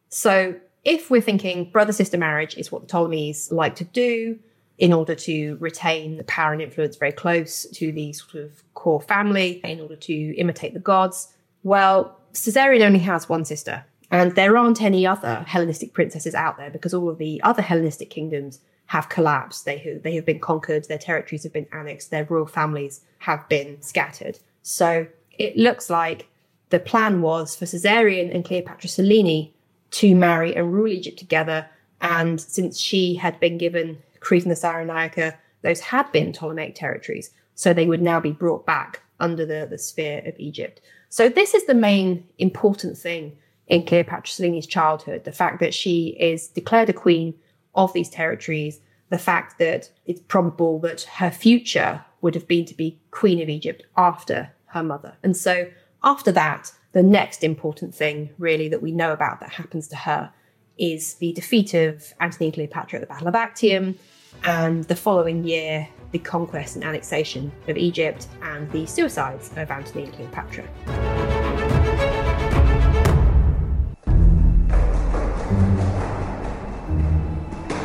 So 0.09 0.55
if 0.85 1.11
we're 1.11 1.21
thinking 1.21 1.71
brother 1.71 1.93
sister 1.93 2.17
marriage 2.17 2.57
is 2.57 2.73
what 2.73 2.83
the 2.83 2.89
Ptolemies 2.89 3.53
like 3.53 3.75
to 3.77 3.85
do, 3.85 4.39
in 4.81 4.95
order 4.95 5.15
to 5.15 5.57
retain 5.61 6.17
the 6.17 6.25
power 6.25 6.53
and 6.55 6.63
influence 6.63 6.97
very 6.97 7.13
close 7.13 7.67
to 7.67 7.93
the 7.93 8.15
sort 8.15 8.43
of 8.43 8.63
core 8.75 9.01
family, 9.01 9.61
in 9.63 9.79
order 9.79 9.95
to 9.95 10.35
imitate 10.37 10.73
the 10.73 10.81
gods. 10.81 11.29
Well, 11.63 12.19
Caesarion 12.33 12.81
only 12.81 13.01
has 13.01 13.29
one 13.29 13.45
sister, 13.45 13.85
and 14.11 14.35
there 14.35 14.57
aren't 14.57 14.81
any 14.81 15.07
other 15.07 15.45
Hellenistic 15.47 15.93
princesses 15.93 16.35
out 16.35 16.57
there 16.57 16.71
because 16.71 16.95
all 16.95 17.11
of 17.11 17.19
the 17.19 17.43
other 17.43 17.61
Hellenistic 17.61 18.09
kingdoms 18.09 18.61
have 18.87 19.11
collapsed. 19.11 19.67
They 19.67 19.77
have, 19.79 20.03
they 20.03 20.15
have 20.15 20.25
been 20.25 20.41
conquered, 20.41 20.87
their 20.89 20.99
territories 20.99 21.43
have 21.43 21.53
been 21.53 21.69
annexed, 21.73 22.11
their 22.11 22.25
royal 22.25 22.47
families 22.47 23.03
have 23.19 23.47
been 23.51 23.83
scattered. 23.83 24.39
So 24.63 25.07
it 25.39 25.59
looks 25.59 25.91
like 25.91 26.27
the 26.71 26.81
plan 26.81 27.21
was 27.21 27.55
for 27.55 27.67
Caesarion 27.67 28.35
and 28.35 28.47
Cleopatra 28.47 28.89
Selene 28.89 29.53
to 29.91 30.15
marry 30.15 30.57
and 30.57 30.73
rule 30.73 30.89
Egypt 30.89 31.19
together. 31.19 31.69
And 32.01 32.41
since 32.41 32.79
she 32.79 33.17
had 33.17 33.39
been 33.39 33.59
given 33.59 33.99
Crete 34.21 34.45
and 34.45 34.51
the 34.51 34.57
Cyrenaica, 34.57 35.37
those 35.63 35.81
had 35.81 36.11
been 36.13 36.33
Ptolemaic 36.33 36.75
territories. 36.75 37.31
So 37.55 37.73
they 37.73 37.87
would 37.87 38.03
now 38.03 38.21
be 38.21 38.33
brought 38.33 38.65
back 38.65 39.03
under 39.19 39.45
the, 39.45 39.67
the 39.69 39.79
sphere 39.79 40.23
of 40.25 40.35
Egypt. 40.39 40.81
So 41.09 41.29
this 41.29 41.55
is 41.55 41.67
the 41.67 41.75
main 41.75 42.27
important 42.39 42.97
thing 42.97 43.37
in 43.67 43.85
Cleopatra 43.85 44.29
Selene's 44.29 44.67
childhood 44.67 45.25
the 45.25 45.33
fact 45.33 45.61
that 45.61 45.75
she 45.75 46.09
is 46.19 46.49
declared 46.49 46.89
a 46.89 46.93
queen 46.93 47.35
of 47.75 47.93
these 47.93 48.11
territories, 48.11 48.81
the 49.11 49.19
fact 49.19 49.59
that 49.59 49.91
it's 50.07 50.21
probable 50.21 50.79
that 50.81 51.03
her 51.03 51.31
future 51.31 52.05
would 52.21 52.35
have 52.35 52.49
been 52.49 52.65
to 52.67 52.75
be 52.75 53.01
queen 53.11 53.41
of 53.41 53.49
Egypt 53.49 53.83
after 53.97 54.51
her 54.67 54.83
mother. 54.83 55.17
And 55.23 55.37
so 55.37 55.71
after 56.03 56.33
that, 56.33 56.73
the 56.93 57.03
next 57.03 57.45
important 57.45 57.95
thing 57.95 58.31
really 58.39 58.69
that 58.69 58.83
we 58.83 58.93
know 58.93 59.13
about 59.13 59.41
that 59.41 59.51
happens 59.51 59.87
to 59.89 59.97
her 59.97 60.33
is 60.81 61.15
the 61.15 61.33
defeat 61.35 61.75
of 61.75 62.13
Antony 62.21 62.47
and 62.47 62.55
Cleopatra 62.55 62.99
at 62.99 63.03
the 63.03 63.07
Battle 63.07 63.29
of 63.29 63.35
Actium, 63.35 63.97
and 64.45 64.85
the 64.85 64.97
following 64.97 65.45
year, 65.45 65.87
the 66.13 66.19
conquest 66.19 66.75
and 66.75 66.85
annexation 66.85 67.53
of 67.69 67.77
Egypt 67.77 68.27
and 68.43 68.71
the 68.73 68.87
suicides 68.87 69.51
of 69.57 69.71
Antony 69.71 70.05
and 70.05 70.13
Cleopatra. 70.15 70.65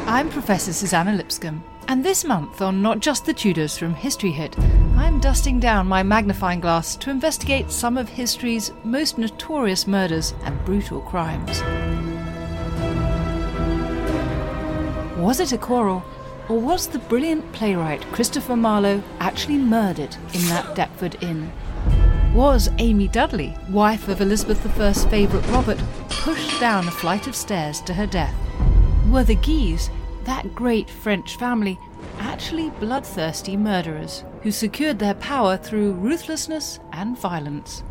I'm 0.08 0.30
Professor 0.30 0.72
Suzannah 0.72 1.16
Lipscomb, 1.16 1.64
and 1.90 2.06
this 2.06 2.24
month 2.24 2.62
on 2.62 2.82
Not 2.82 3.02
Just 3.02 3.26
the 3.26 3.34
Tudors 3.34 3.78
from 3.78 3.94
History 3.94 4.32
Hit, 4.32 4.58
I'm 4.96 5.20
dusting 5.20 5.60
down 5.60 5.88
my 5.88 6.02
magnifying 6.02 6.62
glass 6.62 6.96
to 6.98 7.10
investigate 7.10 7.70
some 7.70 7.98
of 7.98 8.08
history's 8.08 8.72
most 8.86 9.18
notorious 9.18 9.86
murders 9.86 10.34
and 10.44 10.64
brutal 10.64 11.02
crimes. 11.02 11.62
Was 15.18 15.40
it 15.40 15.54
a 15.54 15.58
quarrel? 15.58 16.04
Or 16.50 16.60
was 16.60 16.88
the 16.88 17.00
brilliant 17.00 17.50
playwright 17.54 18.02
Christopher 18.12 18.58
Marlowe 18.58 19.02
actually 19.22 19.58
murdered 19.58 20.14
in 20.34 20.42
that 20.48 20.76
Deptford 20.76 21.24
inn? 21.24 21.54
Was 22.34 22.70
Amy 22.80 23.08
Dudley, 23.08 23.56
wife 23.70 24.10
of 24.10 24.20
Elizabeth 24.20 24.78
I's 24.78 25.06
favourite 25.06 25.48
Robert, 25.48 25.82
pushed 26.10 26.60
down 26.60 26.86
a 26.86 26.92
flight 26.92 27.28
of 27.28 27.36
stairs 27.36 27.80
to 27.84 27.94
her 27.94 28.06
death? 28.06 28.36
Were 29.10 29.24
the 29.24 29.36
Guises, 29.36 29.90
that 30.26 30.54
great 30.54 30.90
French 30.90 31.38
family, 31.38 31.80
actually 32.20 32.70
bloodthirsty 32.72 33.56
murderers 33.56 34.26
who 34.44 34.52
secured 34.52 35.00
their 35.00 35.14
power 35.14 35.56
through 35.56 35.94
ruthlessness 35.94 36.82
and 36.92 37.18
violence? 37.18 37.84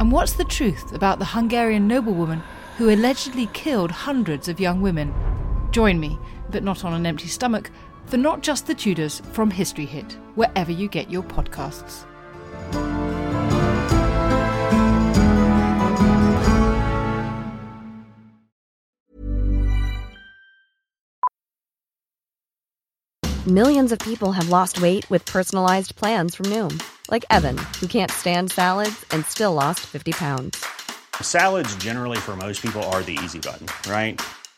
And 0.00 0.10
what's 0.10 0.32
the 0.32 0.44
truth 0.44 0.92
about 0.92 1.20
the 1.20 1.26
Hungarian 1.26 1.86
noblewoman 1.86 2.42
who 2.76 2.90
allegedly 2.90 3.46
killed 3.52 3.92
hundreds 3.92 4.48
of 4.48 4.58
young 4.58 4.80
women? 4.80 5.14
Join 5.70 6.00
me 6.00 6.18
but 6.50 6.62
not 6.62 6.84
on 6.84 6.92
an 6.92 7.06
empty 7.06 7.28
stomach, 7.28 7.70
for 8.06 8.16
Not 8.16 8.42
Just 8.42 8.66
the 8.66 8.74
Tudors 8.74 9.22
from 9.32 9.50
History 9.50 9.86
Hit, 9.86 10.12
wherever 10.34 10.72
you 10.72 10.88
get 10.88 11.10
your 11.10 11.22
podcasts. 11.22 12.04
Millions 23.46 23.90
of 23.90 23.98
people 24.00 24.32
have 24.32 24.50
lost 24.50 24.82
weight 24.82 25.08
with 25.10 25.24
personalized 25.24 25.96
plans 25.96 26.34
from 26.34 26.46
Noom, 26.46 26.80
like 27.10 27.24
Evan, 27.30 27.56
who 27.80 27.86
can't 27.86 28.10
stand 28.10 28.52
salads 28.52 29.04
and 29.12 29.24
still 29.24 29.54
lost 29.54 29.80
50 29.80 30.12
pounds. 30.12 30.64
Salads, 31.22 31.74
generally, 31.76 32.18
for 32.18 32.36
most 32.36 32.60
people, 32.62 32.82
are 32.92 33.02
the 33.02 33.18
easy 33.24 33.38
button, 33.38 33.66
right? 33.90 34.20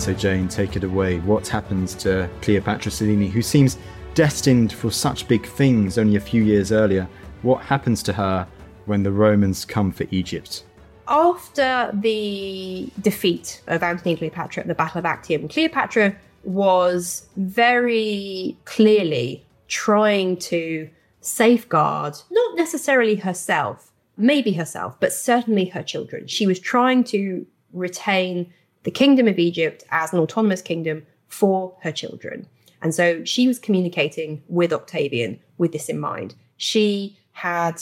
So, 0.00 0.14
Jane, 0.14 0.48
take 0.48 0.76
it 0.76 0.82
away. 0.82 1.18
What 1.18 1.46
happens 1.46 1.94
to 1.96 2.26
Cleopatra 2.40 2.90
Selene, 2.90 3.30
who 3.30 3.42
seems 3.42 3.76
destined 4.14 4.72
for 4.72 4.90
such 4.90 5.28
big 5.28 5.44
things 5.44 5.98
only 5.98 6.16
a 6.16 6.20
few 6.20 6.42
years 6.42 6.72
earlier? 6.72 7.06
What 7.42 7.62
happens 7.62 8.02
to 8.04 8.14
her 8.14 8.48
when 8.86 9.02
the 9.02 9.12
Romans 9.12 9.66
come 9.66 9.92
for 9.92 10.06
Egypt? 10.10 10.64
After 11.06 11.90
the 11.92 12.90
defeat 13.02 13.60
of 13.66 13.82
Antony 13.82 14.12
and 14.12 14.18
Cleopatra 14.18 14.62
at 14.62 14.68
the 14.68 14.74
Battle 14.74 15.00
of 15.00 15.04
Actium, 15.04 15.48
Cleopatra 15.48 16.16
was 16.44 17.28
very 17.36 18.56
clearly 18.64 19.44
trying 19.68 20.38
to 20.38 20.88
safeguard 21.20 22.16
not 22.30 22.56
necessarily 22.56 23.16
herself, 23.16 23.92
maybe 24.16 24.52
herself, 24.54 24.98
but 24.98 25.12
certainly 25.12 25.66
her 25.66 25.82
children. 25.82 26.26
She 26.26 26.46
was 26.46 26.58
trying 26.58 27.04
to 27.04 27.46
retain 27.74 28.50
the 28.82 28.90
kingdom 28.90 29.28
of 29.28 29.38
Egypt 29.38 29.84
as 29.90 30.12
an 30.12 30.18
autonomous 30.18 30.62
kingdom 30.62 31.06
for 31.28 31.76
her 31.82 31.92
children. 31.92 32.46
And 32.82 32.94
so 32.94 33.24
she 33.24 33.46
was 33.46 33.58
communicating 33.58 34.42
with 34.48 34.72
Octavian 34.72 35.38
with 35.58 35.72
this 35.72 35.88
in 35.88 35.98
mind. 35.98 36.34
She 36.56 37.18
had 37.32 37.80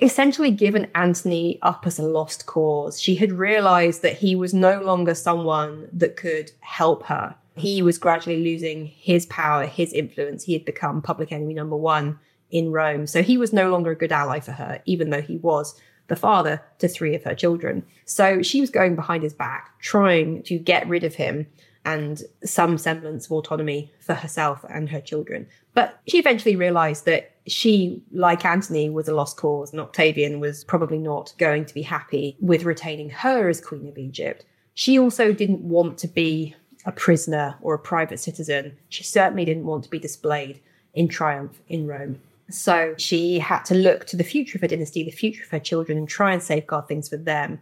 essentially 0.00 0.50
given 0.50 0.88
Antony 0.94 1.58
up 1.62 1.86
as 1.86 1.98
a 1.98 2.02
lost 2.02 2.46
cause. 2.46 3.00
She 3.00 3.16
had 3.16 3.32
realized 3.32 4.02
that 4.02 4.18
he 4.18 4.36
was 4.36 4.54
no 4.54 4.80
longer 4.80 5.14
someone 5.14 5.88
that 5.92 6.16
could 6.16 6.52
help 6.60 7.04
her. 7.06 7.34
He 7.56 7.82
was 7.82 7.98
gradually 7.98 8.42
losing 8.42 8.86
his 8.86 9.26
power, 9.26 9.66
his 9.66 9.92
influence. 9.92 10.44
He 10.44 10.52
had 10.52 10.64
become 10.64 11.00
public 11.00 11.32
enemy 11.32 11.54
number 11.54 11.76
one 11.76 12.18
in 12.50 12.70
Rome. 12.70 13.06
So 13.06 13.22
he 13.22 13.38
was 13.38 13.52
no 13.52 13.70
longer 13.70 13.92
a 13.92 13.96
good 13.96 14.12
ally 14.12 14.40
for 14.40 14.52
her, 14.52 14.82
even 14.84 15.10
though 15.10 15.22
he 15.22 15.38
was 15.38 15.80
the 16.08 16.16
father 16.16 16.62
to 16.78 16.88
three 16.88 17.14
of 17.14 17.24
her 17.24 17.34
children. 17.34 17.84
So 18.04 18.42
she 18.42 18.60
was 18.60 18.70
going 18.70 18.94
behind 18.96 19.22
his 19.22 19.34
back, 19.34 19.78
trying 19.80 20.42
to 20.44 20.58
get 20.58 20.88
rid 20.88 21.04
of 21.04 21.14
him 21.14 21.46
and 21.84 22.22
some 22.44 22.76
semblance 22.76 23.26
of 23.26 23.32
autonomy 23.32 23.92
for 24.00 24.14
herself 24.14 24.64
and 24.68 24.90
her 24.90 25.00
children. 25.00 25.46
But 25.72 26.00
she 26.08 26.18
eventually 26.18 26.56
realized 26.56 27.04
that 27.06 27.32
she, 27.46 28.02
like 28.12 28.44
Antony, 28.44 28.90
was 28.90 29.06
a 29.06 29.14
lost 29.14 29.36
cause, 29.36 29.70
and 29.70 29.80
Octavian 29.80 30.40
was 30.40 30.64
probably 30.64 30.98
not 30.98 31.32
going 31.38 31.64
to 31.64 31.74
be 31.74 31.82
happy 31.82 32.36
with 32.40 32.64
retaining 32.64 33.10
her 33.10 33.48
as 33.48 33.60
Queen 33.60 33.86
of 33.88 33.98
Egypt. 33.98 34.44
She 34.74 34.98
also 34.98 35.32
didn't 35.32 35.60
want 35.60 35.96
to 35.98 36.08
be 36.08 36.56
a 36.84 36.92
prisoner 36.92 37.56
or 37.60 37.74
a 37.74 37.78
private 37.78 38.18
citizen. 38.18 38.76
She 38.88 39.04
certainly 39.04 39.44
didn't 39.44 39.66
want 39.66 39.84
to 39.84 39.90
be 39.90 39.98
displayed 40.00 40.60
in 40.92 41.08
triumph 41.08 41.60
in 41.68 41.86
Rome. 41.86 42.20
So 42.48 42.94
she 42.96 43.38
had 43.38 43.64
to 43.64 43.74
look 43.74 44.06
to 44.06 44.16
the 44.16 44.24
future 44.24 44.56
of 44.56 44.62
her 44.62 44.68
dynasty, 44.68 45.02
the 45.02 45.10
future 45.10 45.42
of 45.42 45.50
her 45.50 45.58
children, 45.58 45.98
and 45.98 46.08
try 46.08 46.32
and 46.32 46.42
safeguard 46.42 46.86
things 46.86 47.08
for 47.08 47.16
them. 47.16 47.60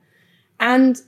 And 0.61 1.01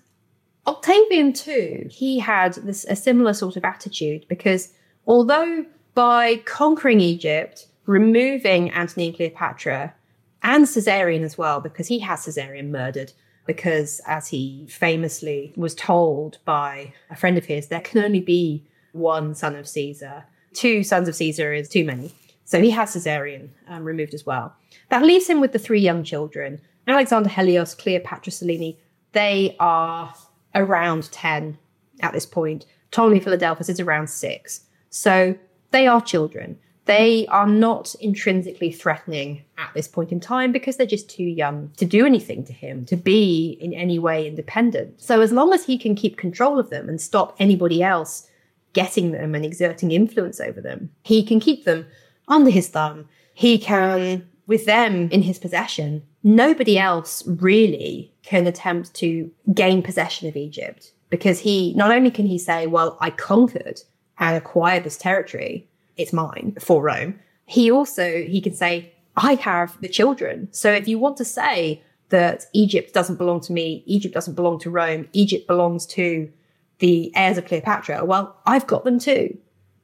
Octavian, 0.66 1.32
too, 1.32 1.86
he 1.90 2.18
had 2.18 2.54
this, 2.54 2.84
a 2.88 2.96
similar 2.96 3.32
sort 3.32 3.56
of 3.56 3.64
attitude 3.64 4.26
because 4.28 4.72
although 5.06 5.64
by 5.94 6.36
conquering 6.44 7.00
Egypt, 7.00 7.68
removing 7.86 8.70
Antony 8.70 9.08
and 9.08 9.16
Cleopatra, 9.16 9.94
and 10.42 10.64
Caesarion 10.64 11.22
as 11.22 11.38
well, 11.38 11.60
because 11.60 11.88
he 11.88 12.00
has 12.00 12.26
Caesarion 12.26 12.70
murdered, 12.70 13.12
because 13.46 14.00
as 14.06 14.28
he 14.28 14.66
famously 14.68 15.52
was 15.56 15.74
told 15.74 16.38
by 16.44 16.92
a 17.10 17.16
friend 17.16 17.38
of 17.38 17.46
his, 17.46 17.68
there 17.68 17.80
can 17.80 18.04
only 18.04 18.20
be 18.20 18.64
one 18.92 19.34
son 19.34 19.56
of 19.56 19.68
Caesar. 19.68 20.24
Two 20.52 20.82
sons 20.82 21.08
of 21.08 21.14
Caesar 21.14 21.52
is 21.52 21.68
too 21.68 21.84
many. 21.84 22.12
So 22.46 22.62
he 22.62 22.70
has 22.70 22.94
Caesarion 22.94 23.50
um, 23.68 23.84
removed 23.84 24.14
as 24.14 24.24
well. 24.24 24.54
That 24.88 25.02
leaves 25.02 25.28
him 25.28 25.40
with 25.40 25.52
the 25.52 25.58
three 25.58 25.80
young 25.80 26.02
children 26.02 26.60
Alexander 26.88 27.28
Helios, 27.28 27.74
Cleopatra 27.74 28.32
Selene. 28.32 28.76
They 29.10 29.56
are 29.58 30.14
around 30.54 31.10
10 31.10 31.58
at 32.00 32.12
this 32.12 32.24
point. 32.24 32.64
Ptolemy 32.92 33.18
Philadelphus 33.18 33.68
is 33.68 33.80
around 33.80 34.08
six. 34.08 34.60
So 34.90 35.36
they 35.72 35.88
are 35.88 36.00
children. 36.00 36.58
They 36.84 37.26
are 37.26 37.48
not 37.48 37.96
intrinsically 37.96 38.70
threatening 38.70 39.42
at 39.58 39.74
this 39.74 39.88
point 39.88 40.12
in 40.12 40.20
time 40.20 40.52
because 40.52 40.76
they're 40.76 40.86
just 40.86 41.10
too 41.10 41.24
young 41.24 41.72
to 41.78 41.84
do 41.84 42.06
anything 42.06 42.44
to 42.44 42.52
him, 42.52 42.84
to 42.86 42.96
be 42.96 43.58
in 43.60 43.74
any 43.74 43.98
way 43.98 44.28
independent. 44.28 45.00
So, 45.02 45.20
as 45.20 45.32
long 45.32 45.52
as 45.52 45.66
he 45.66 45.78
can 45.78 45.96
keep 45.96 46.16
control 46.16 46.60
of 46.60 46.70
them 46.70 46.88
and 46.88 47.00
stop 47.00 47.34
anybody 47.40 47.82
else 47.82 48.28
getting 48.72 49.10
them 49.10 49.34
and 49.34 49.44
exerting 49.44 49.90
influence 49.90 50.38
over 50.38 50.60
them, 50.60 50.90
he 51.02 51.24
can 51.24 51.40
keep 51.40 51.64
them 51.64 51.86
under 52.28 52.50
his 52.50 52.68
thumb. 52.68 53.08
He 53.34 53.58
can, 53.58 54.28
with 54.46 54.66
them 54.66 55.08
in 55.10 55.22
his 55.22 55.38
possession, 55.38 56.02
nobody 56.22 56.78
else 56.78 57.22
really 57.26 58.12
can 58.22 58.46
attempt 58.46 58.94
to 58.94 59.30
gain 59.54 59.82
possession 59.82 60.28
of 60.28 60.36
Egypt 60.36 60.92
because 61.10 61.40
he 61.40 61.72
not 61.74 61.90
only 61.90 62.10
can 62.10 62.26
he 62.26 62.38
say, 62.38 62.66
Well, 62.66 62.96
I 63.00 63.10
conquered 63.10 63.80
and 64.18 64.36
acquired 64.36 64.84
this 64.84 64.96
territory, 64.96 65.68
it's 65.96 66.12
mine 66.12 66.56
for 66.60 66.82
Rome. 66.82 67.18
He 67.44 67.70
also 67.70 68.22
he 68.22 68.40
can 68.40 68.54
say, 68.54 68.92
I 69.16 69.34
have 69.34 69.80
the 69.80 69.88
children. 69.88 70.48
So 70.50 70.72
if 70.72 70.88
you 70.88 70.98
want 70.98 71.16
to 71.18 71.24
say 71.24 71.82
that 72.08 72.46
Egypt 72.52 72.92
doesn't 72.92 73.16
belong 73.16 73.40
to 73.40 73.52
me, 73.52 73.82
Egypt 73.86 74.14
doesn't 74.14 74.34
belong 74.34 74.58
to 74.60 74.70
Rome, 74.70 75.08
Egypt 75.12 75.46
belongs 75.46 75.86
to 75.86 76.30
the 76.78 77.12
heirs 77.16 77.38
of 77.38 77.46
Cleopatra, 77.46 78.04
well, 78.04 78.36
I've 78.46 78.66
got 78.66 78.84
them 78.84 78.98
too. 78.98 79.36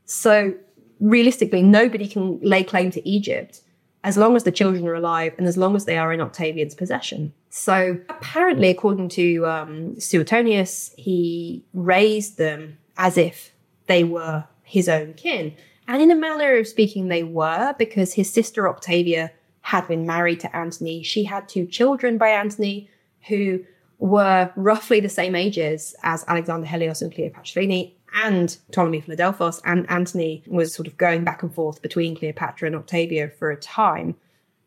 So 0.04 0.54
realistically, 1.02 1.62
nobody 1.62 2.08
can 2.08 2.38
lay 2.40 2.64
claim 2.64 2.90
to 2.92 3.06
Egypt 3.06 3.60
as 4.04 4.16
long 4.16 4.34
as 4.34 4.44
the 4.44 4.52
children 4.52 4.86
are 4.86 4.94
alive 4.94 5.34
and 5.36 5.46
as 5.46 5.56
long 5.56 5.76
as 5.76 5.84
they 5.84 5.98
are 5.98 6.12
in 6.12 6.20
Octavian's 6.20 6.74
possession. 6.74 7.32
So 7.50 7.98
apparently, 8.08 8.70
according 8.70 9.10
to 9.10 9.46
um, 9.46 10.00
Suetonius, 10.00 10.94
he 10.96 11.64
raised 11.74 12.38
them 12.38 12.78
as 12.96 13.18
if 13.18 13.52
they 13.86 14.04
were 14.04 14.44
his 14.62 14.88
own 14.88 15.14
kin. 15.14 15.54
And 15.86 16.00
in 16.00 16.10
a 16.10 16.16
manner 16.16 16.56
of 16.56 16.68
speaking, 16.68 17.08
they 17.08 17.24
were, 17.24 17.74
because 17.78 18.14
his 18.14 18.32
sister 18.32 18.68
Octavia 18.68 19.32
had 19.62 19.86
been 19.86 20.06
married 20.06 20.40
to 20.40 20.56
Antony. 20.56 21.02
She 21.02 21.24
had 21.24 21.48
two 21.48 21.66
children 21.66 22.18
by 22.18 22.28
Antony 22.28 22.88
who 23.28 23.64
were 23.98 24.52
roughly 24.56 24.98
the 24.98 25.08
same 25.08 25.36
ages 25.36 25.94
as 26.02 26.24
Alexander 26.26 26.66
Helios 26.66 27.02
and 27.02 27.14
Cleopatra 27.14 27.46
Selene 27.46 27.92
and 28.14 28.56
Ptolemy 28.70 29.00
Philadelphos 29.00 29.60
and 29.64 29.88
Antony 29.90 30.42
was 30.46 30.74
sort 30.74 30.86
of 30.86 30.96
going 30.96 31.24
back 31.24 31.42
and 31.42 31.54
forth 31.54 31.82
between 31.82 32.16
Cleopatra 32.16 32.66
and 32.66 32.76
Octavia 32.76 33.30
for 33.38 33.50
a 33.50 33.56
time. 33.56 34.16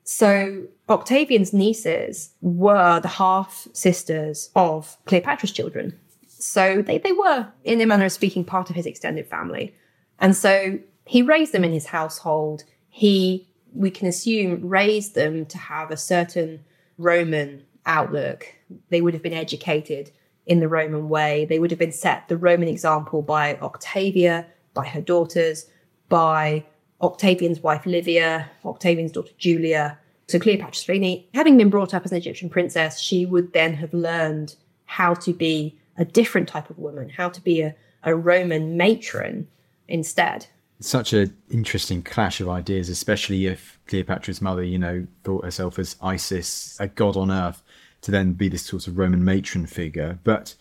So 0.04 0.64
Octavian's 0.88 1.54
nieces 1.54 2.32
were 2.42 3.00
the 3.00 3.08
half 3.08 3.68
sisters 3.74 4.50
of 4.56 4.98
Cleopatra's 5.06 5.52
children. 5.52 6.00
So 6.28 6.82
they, 6.82 7.00
they 7.00 7.12
were, 7.12 7.48
in 7.64 7.82
a 7.82 7.86
manner 7.86 8.06
of 8.06 8.12
speaking, 8.12 8.44
part 8.44 8.70
of 8.70 8.76
his 8.76 8.86
extended 8.86 9.28
family. 9.28 9.74
And 10.20 10.36
so 10.36 10.80
he 11.06 11.22
raised 11.22 11.54
them 11.54 11.64
in 11.64 11.74
his 11.74 11.88
household. 11.88 12.64
He, 12.90 13.48
we 13.74 13.90
can 13.90 14.08
assume, 14.08 14.68
raised 14.68 15.16
them 15.16 15.46
to 15.48 15.58
have 15.58 15.92
a 15.92 15.98
certain 15.98 16.64
Roman 16.98 17.64
outlook. 17.86 18.48
They 18.90 19.02
would 19.02 19.14
have 19.14 19.24
been 19.24 19.34
educated 19.34 20.12
in 20.46 20.60
the 20.60 20.68
Roman 20.68 21.10
way. 21.10 21.46
They 21.46 21.60
would 21.60 21.72
have 21.72 21.80
been 21.80 21.92
set 21.92 22.28
the 22.28 22.38
Roman 22.38 22.68
example 22.68 23.22
by 23.22 23.58
Octavia, 23.58 24.46
by 24.74 24.88
her 24.88 25.02
daughters, 25.02 25.66
by 26.10 26.66
Octavian's 27.02 27.62
wife 27.62 27.86
Livia, 27.86 28.50
Octavian's 28.64 29.12
daughter 29.12 29.34
Julia. 29.38 29.98
So 30.28 30.40
Cleopatra 30.40 30.76
Selene, 30.76 31.24
having 31.34 31.58
been 31.58 31.70
brought 31.70 31.94
up 31.94 32.04
as 32.06 32.12
an 32.12 32.18
Egyptian 32.18 32.50
princess, 32.50 33.00
she 33.00 33.26
would 33.26 33.54
then 33.54 33.74
have 33.76 33.94
learned 33.94 34.56
how 34.86 35.14
to 35.16 35.34
be 35.34 35.78
a 35.98 36.06
different 36.06 36.48
type 36.48 36.70
of 36.70 36.78
woman, 36.78 37.10
how 37.10 37.30
to 37.30 37.42
be 37.42 37.62
a, 37.62 37.76
a 38.04 38.16
Roman 38.16 38.78
matron 38.78 39.48
instead. 39.88 40.48
Such 40.80 41.14
an 41.14 41.36
interesting 41.50 42.02
clash 42.02 42.42
of 42.42 42.50
ideas, 42.50 42.90
especially 42.90 43.46
if 43.46 43.80
Cleopatra's 43.88 44.42
mother, 44.42 44.64
you 44.64 44.78
know, 44.78 45.08
thought 45.24 45.46
herself 45.46 45.80
as 45.80 45.96
Isis, 46.02 46.78
a 46.80 46.88
god 46.88 47.16
on 47.16 47.32
earth, 47.32 47.64
to 48.06 48.12
then 48.12 48.34
be 48.34 48.48
this 48.48 48.64
sort 48.64 48.88
of 48.88 48.98
Roman 48.98 49.26
matron 49.26 49.66
figure. 49.66 50.20
But 50.24 50.56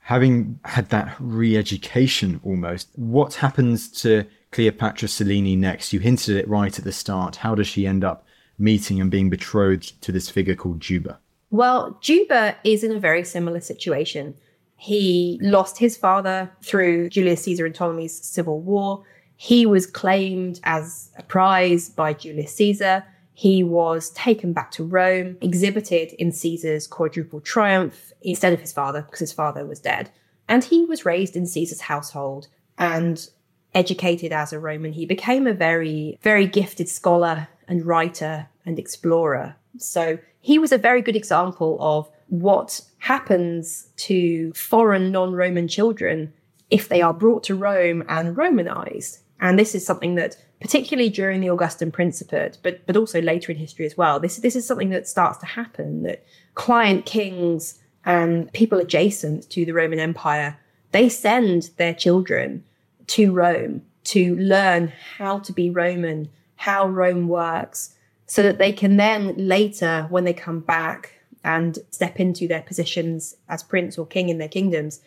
having 0.00 0.58
had 0.64 0.88
that 0.88 1.14
re 1.20 1.56
education 1.56 2.40
almost, 2.42 2.88
what 2.96 3.34
happens 3.34 3.88
to 4.00 4.24
Cleopatra 4.50 5.08
Selene 5.08 5.60
next? 5.60 5.92
You 5.92 6.00
hinted 6.00 6.36
it 6.36 6.48
right 6.48 6.76
at 6.76 6.84
the 6.84 6.92
start. 6.92 7.36
How 7.36 7.54
does 7.54 7.66
she 7.66 7.86
end 7.86 8.02
up 8.02 8.26
meeting 8.58 8.98
and 8.98 9.10
being 9.10 9.28
betrothed 9.28 10.00
to 10.00 10.10
this 10.10 10.30
figure 10.30 10.54
called 10.54 10.80
Juba? 10.80 11.18
Well, 11.50 11.98
Juba 12.00 12.56
is 12.64 12.82
in 12.82 12.92
a 12.92 12.98
very 12.98 13.24
similar 13.24 13.60
situation. 13.60 14.34
He 14.76 15.38
lost 15.42 15.78
his 15.78 15.98
father 15.98 16.50
through 16.62 17.10
Julius 17.10 17.42
Caesar 17.44 17.66
and 17.66 17.74
Ptolemy's 17.74 18.18
civil 18.24 18.60
war. 18.60 19.04
He 19.36 19.66
was 19.66 19.86
claimed 19.86 20.60
as 20.64 21.10
a 21.18 21.22
prize 21.22 21.90
by 21.90 22.14
Julius 22.14 22.54
Caesar. 22.56 23.04
He 23.38 23.62
was 23.62 24.08
taken 24.12 24.54
back 24.54 24.70
to 24.72 24.82
Rome, 24.82 25.36
exhibited 25.42 26.14
in 26.14 26.32
Caesar's 26.32 26.86
quadruple 26.86 27.42
triumph 27.42 28.10
instead 28.22 28.54
of 28.54 28.60
his 28.60 28.72
father, 28.72 29.02
because 29.02 29.18
his 29.18 29.34
father 29.34 29.66
was 29.66 29.78
dead. 29.78 30.10
And 30.48 30.64
he 30.64 30.86
was 30.86 31.04
raised 31.04 31.36
in 31.36 31.44
Caesar's 31.44 31.82
household 31.82 32.48
and 32.78 33.28
educated 33.74 34.32
as 34.32 34.54
a 34.54 34.58
Roman. 34.58 34.94
He 34.94 35.04
became 35.04 35.46
a 35.46 35.52
very, 35.52 36.18
very 36.22 36.46
gifted 36.46 36.88
scholar 36.88 37.48
and 37.68 37.84
writer 37.84 38.48
and 38.64 38.78
explorer. 38.78 39.56
So 39.76 40.18
he 40.40 40.58
was 40.58 40.72
a 40.72 40.78
very 40.78 41.02
good 41.02 41.14
example 41.14 41.76
of 41.78 42.08
what 42.28 42.80
happens 43.00 43.90
to 43.96 44.50
foreign 44.54 45.12
non 45.12 45.34
Roman 45.34 45.68
children 45.68 46.32
if 46.70 46.88
they 46.88 47.02
are 47.02 47.12
brought 47.12 47.44
to 47.44 47.54
Rome 47.54 48.02
and 48.08 48.34
Romanized. 48.34 49.18
And 49.40 49.58
this 49.58 49.74
is 49.74 49.84
something 49.84 50.14
that, 50.14 50.36
particularly 50.60 51.10
during 51.10 51.40
the 51.40 51.50
Augustan 51.50 51.90
Principate, 51.92 52.58
but, 52.62 52.86
but 52.86 52.96
also 52.96 53.20
later 53.20 53.52
in 53.52 53.58
history 53.58 53.86
as 53.86 53.96
well, 53.96 54.18
this, 54.18 54.36
this 54.38 54.56
is 54.56 54.66
something 54.66 54.90
that 54.90 55.06
starts 55.08 55.38
to 55.38 55.46
happen 55.46 56.02
that 56.04 56.24
client 56.54 57.04
kings 57.06 57.78
and 58.04 58.50
people 58.52 58.78
adjacent 58.78 59.50
to 59.50 59.64
the 59.64 59.72
Roman 59.72 59.98
Empire, 59.98 60.58
they 60.92 61.08
send 61.08 61.70
their 61.76 61.92
children 61.92 62.64
to 63.08 63.32
Rome 63.32 63.82
to 64.04 64.36
learn 64.36 64.92
how 65.16 65.40
to 65.40 65.52
be 65.52 65.68
Roman, 65.68 66.30
how 66.54 66.88
Rome 66.88 67.28
works, 67.28 67.94
so 68.26 68.42
that 68.42 68.58
they 68.58 68.72
can 68.72 68.96
then 68.96 69.34
later, 69.36 70.06
when 70.08 70.24
they 70.24 70.32
come 70.32 70.60
back 70.60 71.12
and 71.44 71.78
step 71.90 72.18
into 72.18 72.48
their 72.48 72.62
positions 72.62 73.36
as 73.48 73.62
prince 73.62 73.98
or 73.98 74.06
king 74.06 74.28
in 74.28 74.38
their 74.38 74.48
kingdoms, 74.48 75.00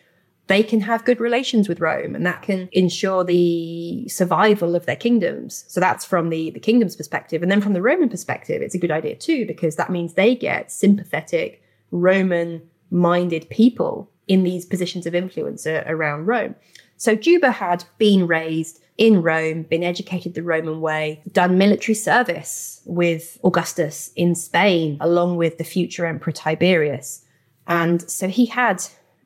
they 0.50 0.64
can 0.64 0.80
have 0.80 1.04
good 1.04 1.20
relations 1.20 1.68
with 1.68 1.80
Rome 1.80 2.16
and 2.16 2.26
that 2.26 2.42
can 2.42 2.68
ensure 2.72 3.22
the 3.22 4.08
survival 4.08 4.74
of 4.74 4.84
their 4.84 4.96
kingdoms. 4.96 5.64
So 5.68 5.78
that's 5.78 6.04
from 6.04 6.28
the, 6.28 6.50
the 6.50 6.58
kingdom's 6.58 6.96
perspective. 6.96 7.40
And 7.40 7.52
then 7.52 7.60
from 7.60 7.72
the 7.72 7.80
Roman 7.80 8.08
perspective, 8.08 8.60
it's 8.60 8.74
a 8.74 8.78
good 8.78 8.90
idea 8.90 9.14
too, 9.14 9.46
because 9.46 9.76
that 9.76 9.90
means 9.90 10.14
they 10.14 10.34
get 10.34 10.72
sympathetic, 10.72 11.62
Roman 11.92 12.68
minded 12.90 13.48
people 13.48 14.10
in 14.26 14.42
these 14.42 14.66
positions 14.66 15.06
of 15.06 15.14
influence 15.14 15.68
uh, 15.68 15.84
around 15.86 16.26
Rome. 16.26 16.56
So 16.96 17.14
Juba 17.14 17.52
had 17.52 17.84
been 17.98 18.26
raised 18.26 18.82
in 18.98 19.22
Rome, 19.22 19.62
been 19.62 19.84
educated 19.84 20.34
the 20.34 20.42
Roman 20.42 20.80
way, 20.80 21.22
done 21.30 21.58
military 21.58 21.94
service 21.94 22.82
with 22.86 23.38
Augustus 23.44 24.10
in 24.16 24.34
Spain, 24.34 24.98
along 25.00 25.36
with 25.36 25.58
the 25.58 25.64
future 25.64 26.06
Emperor 26.06 26.32
Tiberius. 26.32 27.24
And 27.68 28.02
so 28.10 28.26
he 28.26 28.46
had 28.46 28.82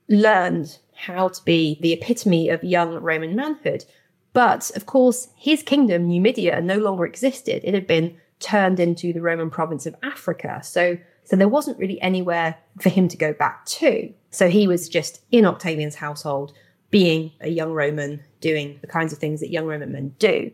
learned 0.06 0.78
how 0.94 1.28
to 1.28 1.44
be 1.44 1.78
the 1.80 1.92
epitome 1.92 2.48
of 2.48 2.62
young 2.64 2.94
Roman 2.94 3.34
manhood. 3.34 3.84
But 4.32 4.70
of 4.76 4.86
course, 4.86 5.28
his 5.36 5.62
kingdom, 5.62 6.08
Numidia, 6.08 6.60
no 6.60 6.78
longer 6.78 7.06
existed. 7.06 7.62
It 7.64 7.74
had 7.74 7.86
been 7.86 8.16
turned 8.40 8.80
into 8.80 9.12
the 9.12 9.22
Roman 9.22 9.50
province 9.50 9.86
of 9.86 9.94
Africa. 10.02 10.60
So, 10.62 10.98
so 11.24 11.36
there 11.36 11.48
wasn't 11.48 11.78
really 11.78 12.00
anywhere 12.00 12.56
for 12.80 12.88
him 12.88 13.08
to 13.08 13.16
go 13.16 13.32
back 13.32 13.64
to. 13.66 14.12
So 14.30 14.48
he 14.48 14.66
was 14.66 14.88
just 14.88 15.22
in 15.30 15.46
Octavian's 15.46 15.94
household, 15.94 16.52
being 16.90 17.32
a 17.40 17.48
young 17.48 17.72
Roman, 17.72 18.22
doing 18.40 18.78
the 18.80 18.86
kinds 18.86 19.12
of 19.12 19.18
things 19.18 19.40
that 19.40 19.50
young 19.50 19.66
Roman 19.66 19.92
men 19.92 20.14
do. 20.18 20.50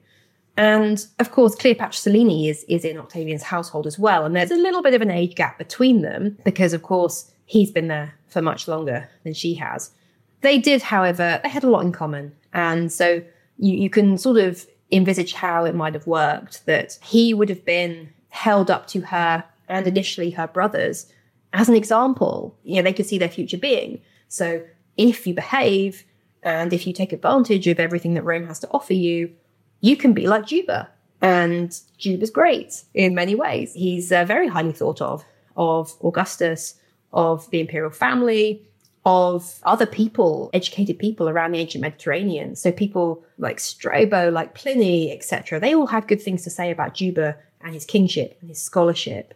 And 0.56 1.04
of 1.18 1.30
course, 1.30 1.54
Cleopatra 1.54 1.94
Selene 1.94 2.48
is, 2.48 2.64
is 2.68 2.84
in 2.84 2.98
Octavian's 2.98 3.42
household 3.42 3.86
as 3.86 3.98
well. 3.98 4.26
And 4.26 4.36
there's 4.36 4.50
a 4.50 4.56
little 4.56 4.82
bit 4.82 4.94
of 4.94 5.00
an 5.00 5.10
age 5.10 5.34
gap 5.34 5.56
between 5.56 6.02
them 6.02 6.36
because, 6.44 6.74
of 6.74 6.82
course, 6.82 7.32
he's 7.46 7.70
been 7.70 7.88
there 7.88 8.14
for 8.28 8.42
much 8.42 8.68
longer 8.68 9.08
than 9.24 9.32
she 9.32 9.54
has. 9.54 9.90
They 10.40 10.58
did, 10.58 10.82
however, 10.82 11.40
they 11.42 11.48
had 11.48 11.64
a 11.64 11.70
lot 11.70 11.84
in 11.84 11.92
common. 11.92 12.34
And 12.52 12.92
so 12.92 13.22
you, 13.58 13.74
you 13.76 13.90
can 13.90 14.18
sort 14.18 14.38
of 14.38 14.66
envisage 14.90 15.34
how 15.34 15.64
it 15.64 15.74
might 15.74 15.94
have 15.94 16.06
worked 16.06 16.66
that 16.66 16.98
he 17.02 17.34
would 17.34 17.48
have 17.48 17.64
been 17.64 18.10
held 18.30 18.70
up 18.70 18.86
to 18.88 19.00
her 19.02 19.44
and 19.68 19.86
initially 19.86 20.30
her 20.30 20.48
brothers 20.48 21.12
as 21.52 21.68
an 21.68 21.74
example. 21.74 22.56
You 22.64 22.76
know, 22.76 22.82
they 22.82 22.92
could 22.92 23.06
see 23.06 23.18
their 23.18 23.28
future 23.28 23.58
being. 23.58 24.00
So 24.28 24.62
if 24.96 25.26
you 25.26 25.34
behave, 25.34 26.04
and 26.42 26.72
if 26.72 26.86
you 26.86 26.92
take 26.92 27.12
advantage 27.12 27.66
of 27.66 27.78
everything 27.78 28.14
that 28.14 28.22
Rome 28.22 28.46
has 28.46 28.58
to 28.60 28.68
offer 28.70 28.94
you, 28.94 29.32
you 29.80 29.96
can 29.96 30.12
be 30.12 30.26
like 30.26 30.46
Juba. 30.46 30.88
And 31.22 31.78
Juba's 31.98 32.30
great 32.30 32.82
in 32.94 33.14
many 33.14 33.34
ways. 33.34 33.74
He's 33.74 34.10
uh, 34.10 34.24
very 34.24 34.48
highly 34.48 34.72
thought 34.72 35.02
of, 35.02 35.24
of 35.56 35.94
Augustus, 36.02 36.76
of 37.12 37.50
the 37.50 37.60
imperial 37.60 37.90
family, 37.90 38.66
of 39.06 39.60
other 39.62 39.86
people, 39.86 40.50
educated 40.52 40.98
people 40.98 41.28
around 41.28 41.52
the 41.52 41.58
ancient 41.58 41.82
Mediterranean. 41.82 42.54
So 42.54 42.70
people 42.70 43.24
like 43.38 43.58
Strabo, 43.58 44.30
like 44.30 44.54
Pliny, 44.54 45.10
etc. 45.10 45.58
They 45.58 45.74
all 45.74 45.86
had 45.86 46.06
good 46.06 46.20
things 46.20 46.42
to 46.44 46.50
say 46.50 46.70
about 46.70 46.94
Juba 46.94 47.36
and 47.62 47.72
his 47.72 47.86
kingship 47.86 48.36
and 48.40 48.50
his 48.50 48.60
scholarship 48.60 49.34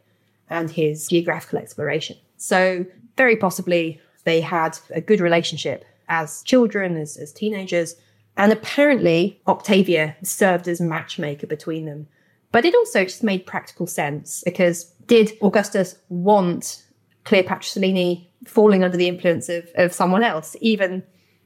and 0.51 0.71
his 0.71 1.09
geographical 1.09 1.59
exploration. 1.59 2.17
So 2.37 2.85
very 3.17 3.37
possibly 3.37 4.01
they 4.25 4.41
had 4.41 4.79
a 4.91 5.01
good 5.01 5.21
relationship 5.21 5.85
as 6.09 6.43
children, 6.43 6.97
as, 6.97 7.17
as 7.17 7.33
teenagers. 7.33 7.97
And 8.37 8.53
apparently, 8.53 9.41
Octavia 9.47 10.17
served 10.23 10.69
as 10.69 10.81
matchmaker 10.81 11.47
between 11.47 11.87
them. 11.87 12.09
But 12.53 12.65
it 12.65 12.75
also 12.75 13.05
just 13.05 13.23
made 13.23 13.47
practical 13.47 13.87
sense 13.87 14.43
because 14.45 14.85
did 15.07 15.33
Augustus 15.43 15.97
want 16.09 16.83
Cleopatra 17.25 17.65
Selene 17.69 18.27
falling 18.47 18.85
under 18.85 18.97
the 18.97 19.09
influence 19.09 19.49
of, 19.49 19.69
of 19.75 19.93
someone 19.93 20.23
else, 20.23 20.57
even 20.61 21.03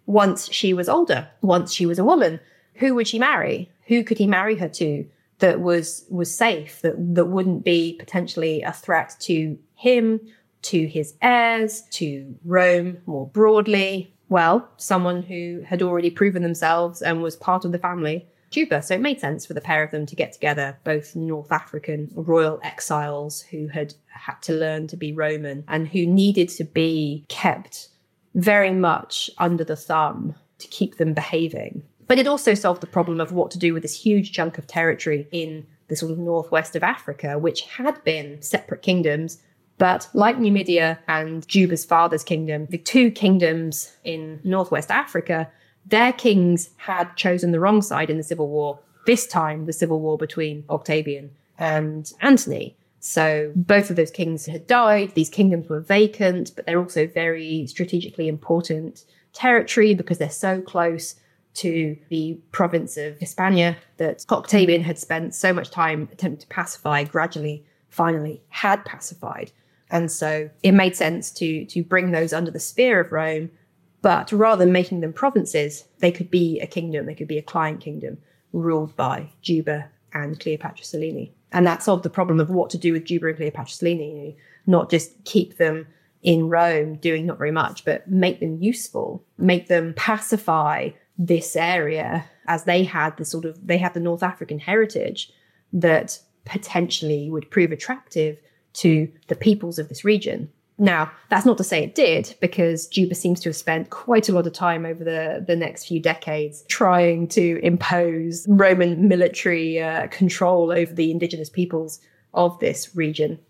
once 0.06 0.50
she 0.52 0.72
was 0.72 0.88
older, 0.88 1.28
once 1.42 1.72
she 1.72 1.86
was 1.86 1.98
a 1.98 2.04
woman? 2.04 2.40
Who 2.74 2.94
would 2.94 3.08
she 3.08 3.18
marry? 3.18 3.70
Who 3.86 4.04
could 4.04 4.18
he 4.18 4.26
marry 4.26 4.56
her 4.56 4.68
to 4.68 5.06
that 5.38 5.60
was 5.60 6.04
was 6.10 6.36
safe, 6.36 6.80
that, 6.82 6.94
that 7.14 7.26
wouldn't 7.26 7.64
be 7.64 7.96
potentially 7.98 8.62
a 8.62 8.72
threat 8.72 9.16
to 9.20 9.58
him, 9.74 10.20
to 10.62 10.86
his 10.86 11.14
heirs, 11.22 11.82
to 11.92 12.36
Rome 12.44 12.98
more 13.06 13.26
broadly? 13.26 14.14
well, 14.28 14.68
someone 14.76 15.22
who 15.22 15.62
had 15.66 15.82
already 15.82 16.10
proven 16.10 16.42
themselves 16.42 17.02
and 17.02 17.22
was 17.22 17.36
part 17.36 17.64
of 17.64 17.72
the 17.72 17.78
family, 17.78 18.26
Juba. 18.50 18.82
So 18.82 18.94
it 18.94 19.00
made 19.00 19.20
sense 19.20 19.46
for 19.46 19.54
the 19.54 19.60
pair 19.60 19.82
of 19.82 19.90
them 19.90 20.06
to 20.06 20.16
get 20.16 20.32
together, 20.32 20.78
both 20.84 21.14
North 21.14 21.52
African 21.52 22.10
royal 22.14 22.60
exiles 22.62 23.42
who 23.42 23.68
had 23.68 23.94
had 24.06 24.40
to 24.42 24.52
learn 24.52 24.86
to 24.88 24.96
be 24.96 25.12
Roman 25.12 25.64
and 25.68 25.88
who 25.88 26.06
needed 26.06 26.48
to 26.50 26.64
be 26.64 27.24
kept 27.28 27.88
very 28.34 28.72
much 28.72 29.30
under 29.38 29.64
the 29.64 29.76
thumb 29.76 30.34
to 30.58 30.68
keep 30.68 30.96
them 30.96 31.14
behaving. 31.14 31.82
But 32.06 32.18
it 32.18 32.26
also 32.26 32.54
solved 32.54 32.80
the 32.80 32.86
problem 32.86 33.20
of 33.20 33.32
what 33.32 33.50
to 33.52 33.58
do 33.58 33.74
with 33.74 33.82
this 33.82 34.00
huge 34.00 34.32
chunk 34.32 34.58
of 34.58 34.66
territory 34.66 35.28
in 35.30 35.66
the 35.88 35.96
sort 35.96 36.12
of 36.12 36.18
northwest 36.18 36.74
of 36.74 36.82
Africa, 36.82 37.38
which 37.38 37.62
had 37.62 38.02
been 38.04 38.40
separate 38.42 38.82
kingdoms 38.82 39.38
but 39.78 40.08
like 40.12 40.38
Numidia 40.38 40.98
and 41.06 41.46
Juba's 41.46 41.84
father's 41.84 42.24
kingdom, 42.24 42.66
the 42.68 42.78
two 42.78 43.10
kingdoms 43.10 43.96
in 44.04 44.40
northwest 44.44 44.90
Africa, 44.90 45.50
their 45.88 46.12
kings 46.12 46.70
had 46.76 47.16
chosen 47.16 47.52
the 47.52 47.60
wrong 47.60 47.82
side 47.82 48.10
in 48.10 48.16
the 48.16 48.22
civil 48.22 48.48
war. 48.48 48.78
This 49.06 49.26
time, 49.26 49.66
the 49.66 49.72
civil 49.72 50.00
war 50.00 50.18
between 50.18 50.64
Octavian 50.68 51.30
and 51.58 52.12
Antony. 52.20 52.76
So 53.00 53.52
both 53.54 53.90
of 53.90 53.96
those 53.96 54.10
kings 54.10 54.46
had 54.46 54.66
died. 54.66 55.14
These 55.14 55.30
kingdoms 55.30 55.68
were 55.68 55.80
vacant, 55.80 56.52
but 56.54 56.66
they're 56.66 56.80
also 56.80 57.06
very 57.06 57.66
strategically 57.66 58.28
important 58.28 59.04
territory 59.32 59.94
because 59.94 60.18
they're 60.18 60.30
so 60.30 60.60
close 60.60 61.14
to 61.54 61.96
the 62.08 62.38
province 62.52 62.96
of 62.96 63.18
Hispania 63.18 63.76
that 63.96 64.24
Octavian 64.30 64.82
had 64.82 64.98
spent 64.98 65.34
so 65.34 65.52
much 65.52 65.70
time 65.70 66.08
attempting 66.12 66.40
to 66.40 66.46
pacify, 66.48 67.04
gradually, 67.04 67.64
finally 67.88 68.42
had 68.48 68.84
pacified. 68.84 69.52
And 69.90 70.10
so 70.10 70.50
it 70.62 70.72
made 70.72 70.94
sense 70.94 71.30
to, 71.32 71.64
to 71.66 71.82
bring 71.82 72.10
those 72.10 72.32
under 72.32 72.50
the 72.50 72.60
sphere 72.60 73.00
of 73.00 73.10
Rome. 73.10 73.50
But 74.00 74.30
rather 74.32 74.64
than 74.64 74.72
making 74.72 75.00
them 75.00 75.12
provinces, 75.12 75.84
they 75.98 76.12
could 76.12 76.30
be 76.30 76.60
a 76.60 76.66
kingdom, 76.66 77.06
they 77.06 77.14
could 77.14 77.28
be 77.28 77.38
a 77.38 77.42
client 77.42 77.80
kingdom 77.80 78.18
ruled 78.52 78.94
by 78.96 79.30
Juba 79.42 79.90
and 80.12 80.38
Cleopatra 80.38 80.84
Selene. 80.84 81.32
And 81.52 81.66
that 81.66 81.82
solved 81.82 82.02
the 82.02 82.10
problem 82.10 82.40
of 82.40 82.50
what 82.50 82.70
to 82.70 82.78
do 82.78 82.92
with 82.92 83.04
Juba 83.04 83.28
and 83.28 83.36
Cleopatra 83.36 83.72
Selene, 83.72 84.36
not 84.66 84.90
just 84.90 85.24
keep 85.24 85.56
them 85.56 85.86
in 86.22 86.48
Rome 86.48 86.96
doing 86.96 87.26
not 87.26 87.38
very 87.38 87.50
much, 87.50 87.84
but 87.84 88.08
make 88.08 88.40
them 88.40 88.60
useful, 88.60 89.24
make 89.36 89.68
them 89.68 89.94
pacify 89.94 90.90
this 91.16 91.56
area 91.56 92.24
as 92.46 92.64
they 92.64 92.84
had 92.84 93.16
the 93.16 93.24
sort 93.24 93.44
of, 93.44 93.66
they 93.66 93.78
had 93.78 93.94
the 93.94 94.00
North 94.00 94.22
African 94.22 94.58
heritage 94.58 95.32
that 95.72 96.18
potentially 96.44 97.30
would 97.30 97.50
prove 97.50 97.72
attractive 97.72 98.38
to 98.74 99.10
the 99.28 99.34
peoples 99.34 99.78
of 99.78 99.88
this 99.88 100.04
region. 100.04 100.50
Now, 100.78 101.10
that's 101.28 101.44
not 101.44 101.58
to 101.58 101.64
say 101.64 101.82
it 101.82 101.96
did, 101.96 102.36
because 102.40 102.86
Juba 102.86 103.16
seems 103.16 103.40
to 103.40 103.48
have 103.48 103.56
spent 103.56 103.90
quite 103.90 104.28
a 104.28 104.32
lot 104.32 104.46
of 104.46 104.52
time 104.52 104.86
over 104.86 105.02
the, 105.02 105.44
the 105.44 105.56
next 105.56 105.86
few 105.86 106.00
decades 106.00 106.62
trying 106.68 107.26
to 107.28 107.58
impose 107.64 108.46
Roman 108.48 109.08
military 109.08 109.80
uh, 109.80 110.06
control 110.06 110.70
over 110.70 110.92
the 110.92 111.10
indigenous 111.10 111.50
peoples 111.50 112.00
of 112.32 112.58
this 112.60 112.94
region. 112.94 113.40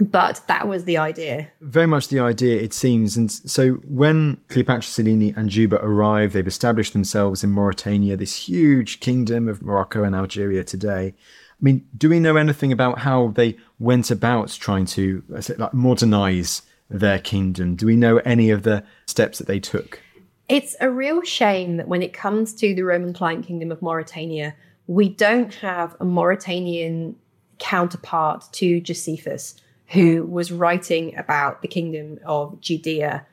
But 0.00 0.40
that 0.46 0.68
was 0.68 0.84
the 0.84 0.96
idea. 0.98 1.48
Very 1.60 1.88
much 1.88 2.06
the 2.06 2.20
idea, 2.20 2.60
it 2.60 2.72
seems. 2.72 3.16
And 3.16 3.32
so 3.32 3.72
when 3.88 4.40
Cleopatra 4.46 4.82
Selene 4.82 5.34
and 5.36 5.50
Juba 5.50 5.80
arrive, 5.82 6.32
they've 6.32 6.46
established 6.46 6.92
themselves 6.92 7.42
in 7.42 7.50
Mauritania, 7.50 8.16
this 8.16 8.48
huge 8.48 9.00
kingdom 9.00 9.48
of 9.48 9.60
Morocco 9.60 10.04
and 10.04 10.14
Algeria 10.14 10.62
today. 10.62 11.14
I 11.16 11.60
mean, 11.60 11.88
do 11.96 12.08
we 12.08 12.20
know 12.20 12.36
anything 12.36 12.70
about 12.70 13.00
how 13.00 13.32
they 13.34 13.56
went 13.80 14.12
about 14.12 14.50
trying 14.50 14.86
to 14.86 15.24
like 15.58 15.74
modernize 15.74 16.62
their 16.90 17.18
kingdom? 17.18 17.74
Do 17.74 17.86
we 17.86 17.96
know 17.96 18.18
any 18.18 18.50
of 18.50 18.62
the 18.62 18.84
steps 19.06 19.38
that 19.38 19.46
they 19.46 19.60
took? 19.60 20.00
It's 20.48 20.74
a 20.80 20.90
real 20.90 21.22
shame 21.22 21.76
that 21.76 21.88
when 21.88 22.02
it 22.02 22.12
comes 22.12 22.54
to 22.54 22.74
the 22.74 22.82
Roman 22.82 23.12
client 23.12 23.46
kingdom 23.46 23.70
of 23.70 23.82
Mauritania, 23.82 24.54
we 24.86 25.08
don't 25.08 25.54
have 25.56 25.94
a 26.00 26.04
Mauritanian 26.04 27.16
counterpart 27.58 28.44
to 28.52 28.80
Josephus, 28.80 29.56
who 29.88 30.24
was 30.24 30.50
writing 30.50 31.16
about 31.18 31.60
the 31.60 31.68
kingdom 31.68 32.18
of 32.24 32.60
Judea 32.60 33.26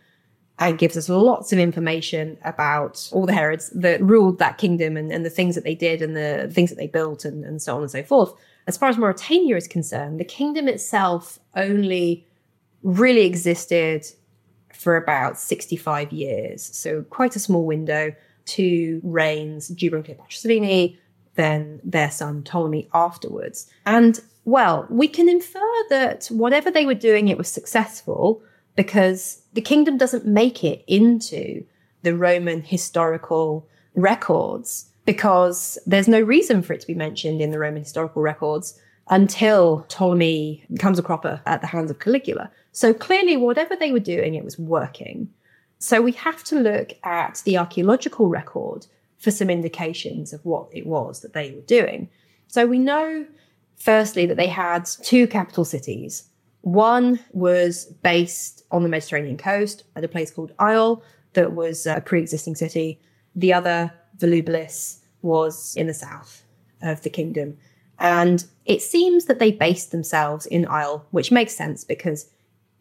and 0.58 0.78
gives 0.78 0.96
us 0.96 1.10
lots 1.10 1.52
of 1.52 1.60
information 1.60 2.38
about 2.44 3.10
all 3.12 3.26
the 3.26 3.34
Herods 3.34 3.70
that 3.72 4.02
ruled 4.02 4.40
that 4.40 4.58
kingdom 4.58 4.96
and, 4.96 5.12
and 5.12 5.26
the 5.26 5.30
things 5.30 5.56
that 5.56 5.66
they 5.66 5.76
did 5.76 6.02
and 6.02 6.16
the 6.16 6.50
things 6.52 6.70
that 6.70 6.78
they 6.78 6.88
built 6.88 7.26
and, 7.26 7.44
and 7.44 7.62
so 7.62 7.76
on 7.76 7.82
and 7.82 7.92
so 7.92 8.04
forth. 8.04 8.34
As 8.68 8.78
far 8.78 8.90
as 8.90 8.98
Mauritania 8.98 9.58
is 9.58 9.68
concerned, 9.68 10.20
the 10.20 10.26
kingdom 10.26 10.68
itself 10.68 11.40
only 11.56 12.26
really 12.86 13.26
existed 13.26 14.06
for 14.72 14.96
about 14.96 15.40
65 15.40 16.14
years. 16.14 16.64
So 16.64 17.02
quite 17.04 17.36
a 17.36 17.40
small 17.40 17.66
window. 17.66 18.14
Two 18.46 19.02
reigns, 19.04 19.70
Juba 19.70 19.98
and 19.98 20.06
Cleopatra 20.06 20.38
Selene, 20.38 20.96
then 21.34 21.82
their 21.84 22.12
son 22.12 22.44
Ptolemy 22.44 22.88
afterwards. 22.94 23.68
And 23.88 24.20
well, 24.46 24.86
we 24.92 25.08
can 25.08 25.28
infer 25.28 25.60
that 25.90 26.28
whatever 26.28 26.70
they 26.70 26.86
were 26.86 26.94
doing, 26.94 27.28
it 27.28 27.40
was 27.40 27.48
successful 27.48 28.44
because 28.76 29.42
the 29.54 29.62
kingdom 29.62 29.98
doesn't 29.98 30.28
make 30.28 30.64
it 30.64 30.84
into 30.86 31.66
the 32.04 32.16
Roman 32.16 32.62
historical 32.62 33.68
records 33.96 34.92
because 35.06 35.80
there's 35.88 36.08
no 36.08 36.22
reason 36.22 36.62
for 36.62 36.74
it 36.74 36.82
to 36.82 36.88
be 36.88 36.94
mentioned 36.94 37.42
in 37.42 37.50
the 37.50 37.58
Roman 37.58 37.82
historical 37.82 38.22
records 38.22 38.80
until 39.10 39.86
Ptolemy 39.88 40.66
becomes 40.72 40.98
a 40.98 41.04
cropper 41.04 41.42
at 41.46 41.62
the 41.62 41.68
hands 41.68 41.92
of 41.92 42.00
Caligula. 42.00 42.50
So 42.72 42.94
clearly, 42.94 43.38
whatever 43.38 43.76
they 43.76 43.92
were 43.92 44.00
doing, 44.00 44.36
it 44.36 44.44
was 44.44 44.58
working. 44.58 45.30
So 45.80 46.02
we 46.02 46.14
have 46.14 46.44
to 46.46 46.60
look 46.60 46.94
at 47.04 47.42
the 47.46 47.58
archaeological 47.58 48.28
record 48.28 48.88
for 49.18 49.32
some 49.32 49.50
indications 49.50 50.34
of 50.34 50.44
what 50.46 50.68
it 50.72 50.86
was 50.86 51.22
that 51.22 51.34
they 51.34 51.52
were 51.52 51.62
doing. 51.62 52.10
So 52.48 52.66
we 52.66 52.80
know, 52.80 53.26
firstly, 53.76 54.26
that 54.26 54.38
they 54.38 54.48
had 54.48 54.86
two 54.86 55.28
capital 55.28 55.66
cities. 55.66 56.30
One 56.62 57.20
was 57.32 57.86
based 58.02 58.64
on 58.72 58.84
the 58.84 58.90
Mediterranean 58.90 59.38
coast 59.38 59.84
at 59.96 60.04
a 60.04 60.08
place 60.08 60.32
called 60.32 60.52
Iol, 60.58 61.02
that 61.36 61.54
was 61.54 61.86
a 61.86 62.02
pre 62.02 62.22
existing 62.22 62.56
city. 62.56 63.00
The 63.36 63.54
other, 63.54 63.94
Volubilis, 64.18 65.00
was 65.22 65.76
in 65.76 65.88
the 65.88 65.94
south 65.94 66.44
of 66.82 67.04
the 67.04 67.10
kingdom. 67.10 67.58
And 68.00 68.46
it 68.66 68.82
seems 68.82 69.26
that 69.26 69.40
they 69.40 69.52
based 69.52 69.92
themselves 69.92 70.46
in 70.46 70.66
Iol, 70.66 71.04
which 71.12 71.32
makes 71.32 71.56
sense 71.56 71.84
because 71.84 72.30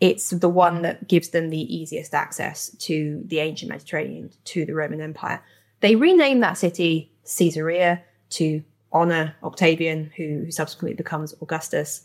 it's 0.01 0.31
the 0.31 0.49
one 0.49 0.83
that 0.83 1.09
gives 1.09 1.29
them 1.29 1.51
the 1.51 1.75
easiest 1.75 2.15
access 2.15 2.71
to 2.79 3.23
the 3.27 3.39
ancient 3.39 3.71
Mediterranean, 3.71 4.31
to 4.45 4.65
the 4.65 4.75
Roman 4.75 5.01
Empire. 5.01 5.43
They 5.81 5.97
renamed 5.97 6.43
that 6.43 6.59
city 6.59 7.13
Caesarea 7.25 8.03
to 8.31 8.63
honor 8.93 9.35
Octavian, 9.43 10.13
who, 10.17 10.51
subsequently 10.51 10.95
becomes 10.95 11.35
Augustus. 11.41 12.03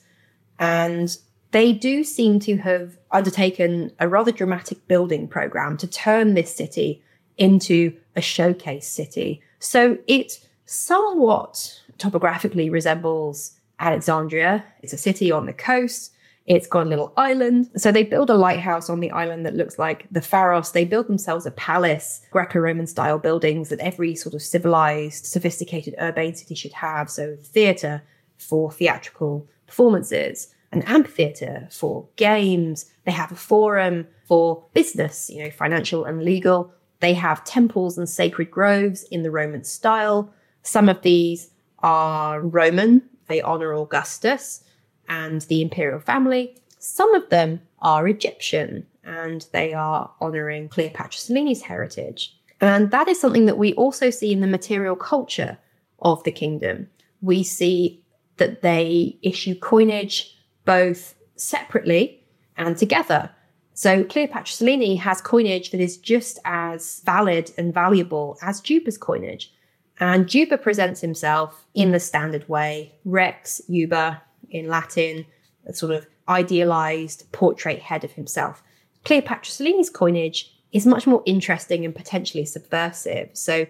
And 0.60 1.16
they 1.52 1.74
do 1.74 2.04
seem 2.04 2.40
to 2.42 2.58
have 2.58 2.98
undertaken 3.12 3.92
a 4.00 4.08
rather 4.08 4.32
dramatic 4.32 4.88
building 4.88 5.28
program 5.28 5.78
to 5.78 5.88
turn 5.88 6.34
this 6.34 6.56
city 6.56 7.04
into 7.38 7.96
a 8.16 8.22
showcase 8.22 8.88
city. 8.88 9.42
So 9.60 9.98
it 10.08 10.46
somewhat 10.66 11.82
topographically 12.00 12.70
resembles 12.70 13.60
Alexandria. 13.80 14.66
It's 14.82 14.94
a 14.94 14.98
city 14.98 15.32
on 15.32 15.46
the 15.46 15.54
coast. 15.54 16.14
It's 16.46 16.68
got 16.68 16.88
a 16.88 16.90
little 16.90 17.14
island. 17.16 17.70
So 17.78 17.92
they 17.92 18.04
build 18.04 18.32
a 18.32 18.36
lighthouse 18.36 18.90
on 18.90 19.02
the 19.02 19.12
island 19.12 19.46
that 19.46 19.56
looks 19.56 19.78
like 19.78 20.08
the 20.10 20.22
Pharos. 20.22 20.72
They 20.72 20.84
build 20.84 21.08
themselves 21.08 21.46
a 21.46 21.52
palace, 21.52 22.22
Greco 22.32 22.60
Roman 22.60 22.88
style 22.88 23.20
buildings 23.20 23.70
that 23.70 23.80
every 23.80 24.16
sort 24.16 24.34
of 24.34 24.42
civilized, 24.42 25.28
sophisticated 25.28 25.94
urbane 26.02 26.34
city 26.34 26.56
should 26.56 26.74
have. 26.74 27.12
So 27.12 27.38
theatre 27.44 28.02
for 28.38 28.72
theatrical 28.72 29.48
performances, 29.68 30.54
an 30.72 30.82
amphitheatre 30.84 31.68
for 31.70 32.08
games. 32.16 32.92
They 33.06 33.12
have 33.12 33.32
a 33.32 33.36
forum 33.36 34.08
for 34.26 34.64
business, 34.74 35.30
you 35.30 35.44
know, 35.44 35.52
financial 35.52 36.06
and 36.06 36.24
legal. 36.24 36.74
They 37.00 37.14
have 37.14 37.44
temples 37.44 37.98
and 37.98 38.10
sacred 38.10 38.50
groves 38.50 39.04
in 39.04 39.22
the 39.22 39.32
Roman 39.32 39.64
style. 39.64 40.34
Some 40.64 40.90
of 40.90 41.04
these 41.04 41.52
are 41.84 42.42
Roman, 42.42 43.02
they 43.28 43.42
honor 43.42 43.74
Augustus 43.74 44.64
and 45.08 45.42
the 45.42 45.62
imperial 45.62 46.00
family. 46.00 46.58
Some 46.80 47.14
of 47.16 47.30
them 47.30 47.62
are 47.80 48.08
Egyptian 48.08 48.86
and 49.04 49.46
they 49.54 49.74
are 49.74 50.12
honoring 50.22 50.70
Cleopatra 50.70 51.20
Selene's 51.20 51.62
heritage. 51.62 52.36
And 52.62 52.92
that 52.92 53.08
is 53.08 53.20
something 53.20 53.46
that 53.46 53.58
we 53.58 53.74
also 53.74 54.10
see 54.10 54.32
in 54.32 54.42
the 54.42 54.48
material 54.48 54.96
culture 54.96 55.58
of 56.00 56.24
the 56.24 56.32
kingdom. 56.32 56.90
We 57.22 57.44
see 57.44 58.04
that 58.38 58.62
they 58.62 59.18
issue 59.22 59.56
coinage 59.56 60.36
both 60.66 61.16
separately 61.36 62.24
and 62.58 62.78
together. 62.78 63.32
So 63.74 64.04
Cleopatra 64.04 64.54
Selene 64.54 64.98
has 64.98 65.22
coinage 65.22 65.72
that 65.72 65.80
is 65.80 65.98
just 65.98 66.38
as 66.44 67.02
valid 67.06 67.52
and 67.58 67.74
valuable 67.74 68.38
as 68.42 68.60
Juba's 68.60 68.98
coinage. 68.98 69.54
And 70.00 70.28
Juba 70.28 70.58
presents 70.58 71.02
himself 71.02 71.66
in 71.74 71.92
the 71.92 72.00
standard 72.00 72.48
way, 72.48 72.94
Rex 73.04 73.62
Juba 73.70 74.22
in 74.50 74.68
Latin, 74.68 75.26
a 75.66 75.74
sort 75.74 75.94
of 75.94 76.08
idealized 76.28 77.30
portrait 77.32 77.80
head 77.80 78.04
of 78.04 78.12
himself. 78.14 78.64
Cleopatra 79.04 79.52
Selene's 79.52 79.90
coinage 79.90 80.54
is 80.72 80.86
much 80.86 81.08
more 81.08 81.24
interesting 81.26 81.84
and 81.84 81.96
potentially 81.96 82.46
subversive. 82.46 83.30
So 83.34 83.66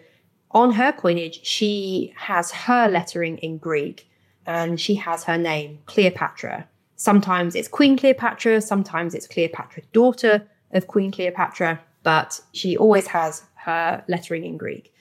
on 0.52 0.72
her 0.72 0.92
coinage, 0.92 1.46
she 1.46 2.14
has 2.18 2.52
her 2.52 2.88
lettering 2.88 3.38
in 3.40 3.58
Greek 3.58 4.10
and 4.46 4.80
she 4.80 4.96
has 4.96 5.24
her 5.24 5.38
name, 5.38 5.80
Cleopatra. 5.86 6.68
Sometimes 6.96 7.56
it's 7.56 7.68
Queen 7.68 7.98
Cleopatra, 7.98 8.62
sometimes 8.62 9.16
it's 9.16 9.28
Cleopatra, 9.28 9.84
daughter 9.94 10.48
of 10.72 10.88
Queen 10.88 11.12
Cleopatra, 11.12 11.80
but 12.04 12.42
she 12.52 12.76
always 12.76 13.08
has 13.08 13.44
her 13.56 14.04
lettering 14.08 14.44
in 14.44 14.58
Greek. 14.58 14.94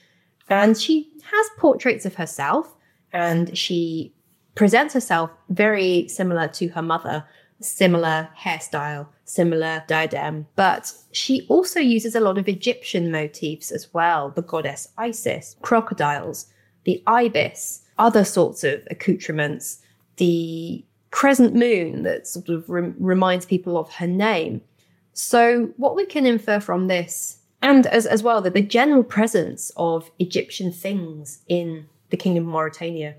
And 0.49 0.77
she 0.77 1.09
has 1.23 1.49
portraits 1.57 2.05
of 2.05 2.15
herself 2.15 2.75
and 3.13 3.57
she 3.57 4.13
presents 4.55 4.93
herself 4.93 5.31
very 5.49 6.07
similar 6.07 6.47
to 6.47 6.67
her 6.69 6.81
mother, 6.81 7.23
similar 7.61 8.29
hairstyle, 8.37 9.07
similar 9.25 9.83
diadem, 9.87 10.47
but 10.55 10.91
she 11.11 11.45
also 11.49 11.79
uses 11.79 12.15
a 12.15 12.19
lot 12.19 12.37
of 12.37 12.47
Egyptian 12.47 13.11
motifs 13.11 13.71
as 13.71 13.93
well 13.93 14.31
the 14.31 14.41
goddess 14.41 14.89
Isis, 14.97 15.55
crocodiles, 15.61 16.47
the 16.83 17.03
ibis, 17.05 17.81
other 17.97 18.23
sorts 18.23 18.63
of 18.63 18.81
accoutrements, 18.89 19.81
the 20.17 20.83
crescent 21.11 21.55
moon 21.55 22.03
that 22.03 22.27
sort 22.27 22.49
of 22.49 22.69
re- 22.69 22.93
reminds 22.99 23.45
people 23.45 23.77
of 23.77 23.91
her 23.95 24.07
name. 24.07 24.61
So, 25.13 25.73
what 25.77 25.95
we 25.95 26.05
can 26.05 26.25
infer 26.25 26.59
from 26.59 26.87
this 26.87 27.38
and 27.61 27.85
as, 27.87 28.05
as 28.05 28.23
well 28.23 28.41
that 28.41 28.53
the 28.53 28.61
general 28.61 29.03
presence 29.03 29.71
of 29.75 30.11
Egyptian 30.19 30.71
things 30.71 31.41
in 31.47 31.87
the 32.09 32.17
Kingdom 32.17 32.45
of 32.45 32.51
Mauritania, 32.51 33.15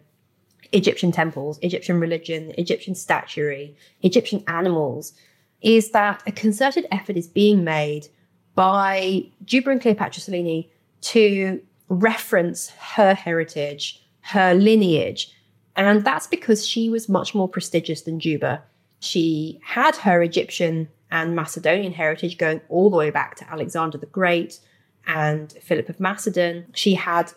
Egyptian 0.72 1.12
temples, 1.12 1.58
Egyptian 1.62 2.00
religion, 2.00 2.52
Egyptian 2.56 2.94
statuary, 2.94 3.76
Egyptian 4.02 4.42
animals, 4.46 5.12
is 5.60 5.90
that 5.90 6.22
a 6.26 6.32
concerted 6.32 6.86
effort 6.90 7.16
is 7.16 7.26
being 7.26 7.64
made 7.64 8.08
by 8.54 9.24
Juba 9.44 9.70
and 9.70 9.80
Cleopatra 9.80 10.22
Selene 10.22 10.64
to 11.02 11.60
reference 11.88 12.70
her 12.70 13.14
heritage, 13.14 14.02
her 14.20 14.54
lineage, 14.54 15.34
And 15.76 16.04
that's 16.04 16.26
because 16.26 16.66
she 16.66 16.90
was 16.90 17.08
much 17.08 17.34
more 17.34 17.48
prestigious 17.48 18.02
than 18.02 18.20
Juba. 18.20 18.62
She 19.00 19.60
had 19.64 19.96
her 19.96 20.22
Egyptian 20.22 20.88
and 21.10 21.34
Macedonian 21.34 21.92
heritage 21.92 22.38
going 22.38 22.60
all 22.68 22.90
the 22.90 22.96
way 22.96 23.10
back 23.10 23.34
to 23.36 23.50
Alexander 23.50 23.98
the 23.98 24.06
Great 24.06 24.60
and 25.06 25.52
Philip 25.52 25.88
of 25.88 26.00
Macedon. 26.00 26.66
She 26.74 26.94
had, 26.94 27.32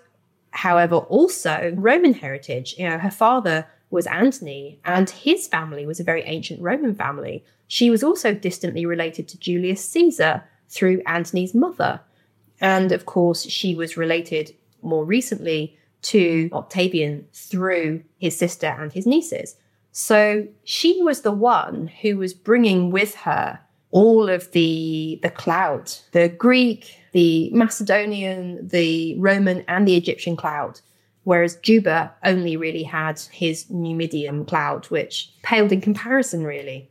however, 0.52 0.96
also 0.96 1.74
Roman 1.76 2.14
heritage. 2.14 2.76
You 2.78 2.90
know, 2.90 2.98
her 2.98 3.12
father 3.12 3.68
was 3.90 4.08
Antony, 4.08 4.80
and 4.86 5.10
his 5.10 5.48
family 5.48 5.86
was 5.86 6.00
a 6.00 6.04
very 6.04 6.24
ancient 6.24 6.62
Roman 6.62 6.96
family. 6.96 7.44
She 7.68 7.90
was 7.90 8.04
also 8.04 8.34
distantly 8.34 8.86
related 8.86 9.28
to 9.30 9.40
Julius 9.40 9.88
Caesar 9.90 10.44
through 10.68 11.02
Antony's 11.06 11.54
mother. 11.54 12.02
And 12.60 12.92
of 12.92 13.06
course, 13.06 13.44
she 13.44 13.76
was 13.76 13.98
related 13.98 14.56
more 14.82 15.06
recently 15.06 15.78
to 16.04 16.50
Octavian 16.54 17.28
through 17.34 18.04
his 18.18 18.38
sister 18.38 18.68
and 18.68 18.92
his 18.92 19.06
nieces. 19.08 19.56
So 19.94 20.48
she 20.64 21.02
was 21.04 21.22
the 21.22 21.32
one 21.32 21.88
who 22.02 22.18
was 22.18 22.34
bringing 22.34 22.90
with 22.90 23.16
her 23.16 23.60
all 23.92 24.28
of 24.28 24.52
the 24.52 25.20
the 25.22 25.30
cloud, 25.30 25.92
the 26.12 26.28
Greek, 26.28 26.98
the 27.12 27.52
Macedonian, 27.52 28.68
the 28.68 29.16
Roman, 29.20 29.64
and 29.68 29.88
the 29.88 29.96
Egyptian 29.96 30.36
cloud. 30.36 30.82
Whereas 31.26 31.56
Juba 31.58 32.12
only 32.26 32.58
really 32.58 32.84
had 32.84 33.20
his 33.32 33.70
Numidian 33.70 34.46
cloud, 34.46 34.88
which 34.88 35.32
paled 35.44 35.72
in 35.72 35.80
comparison, 35.80 36.44
really. 36.44 36.90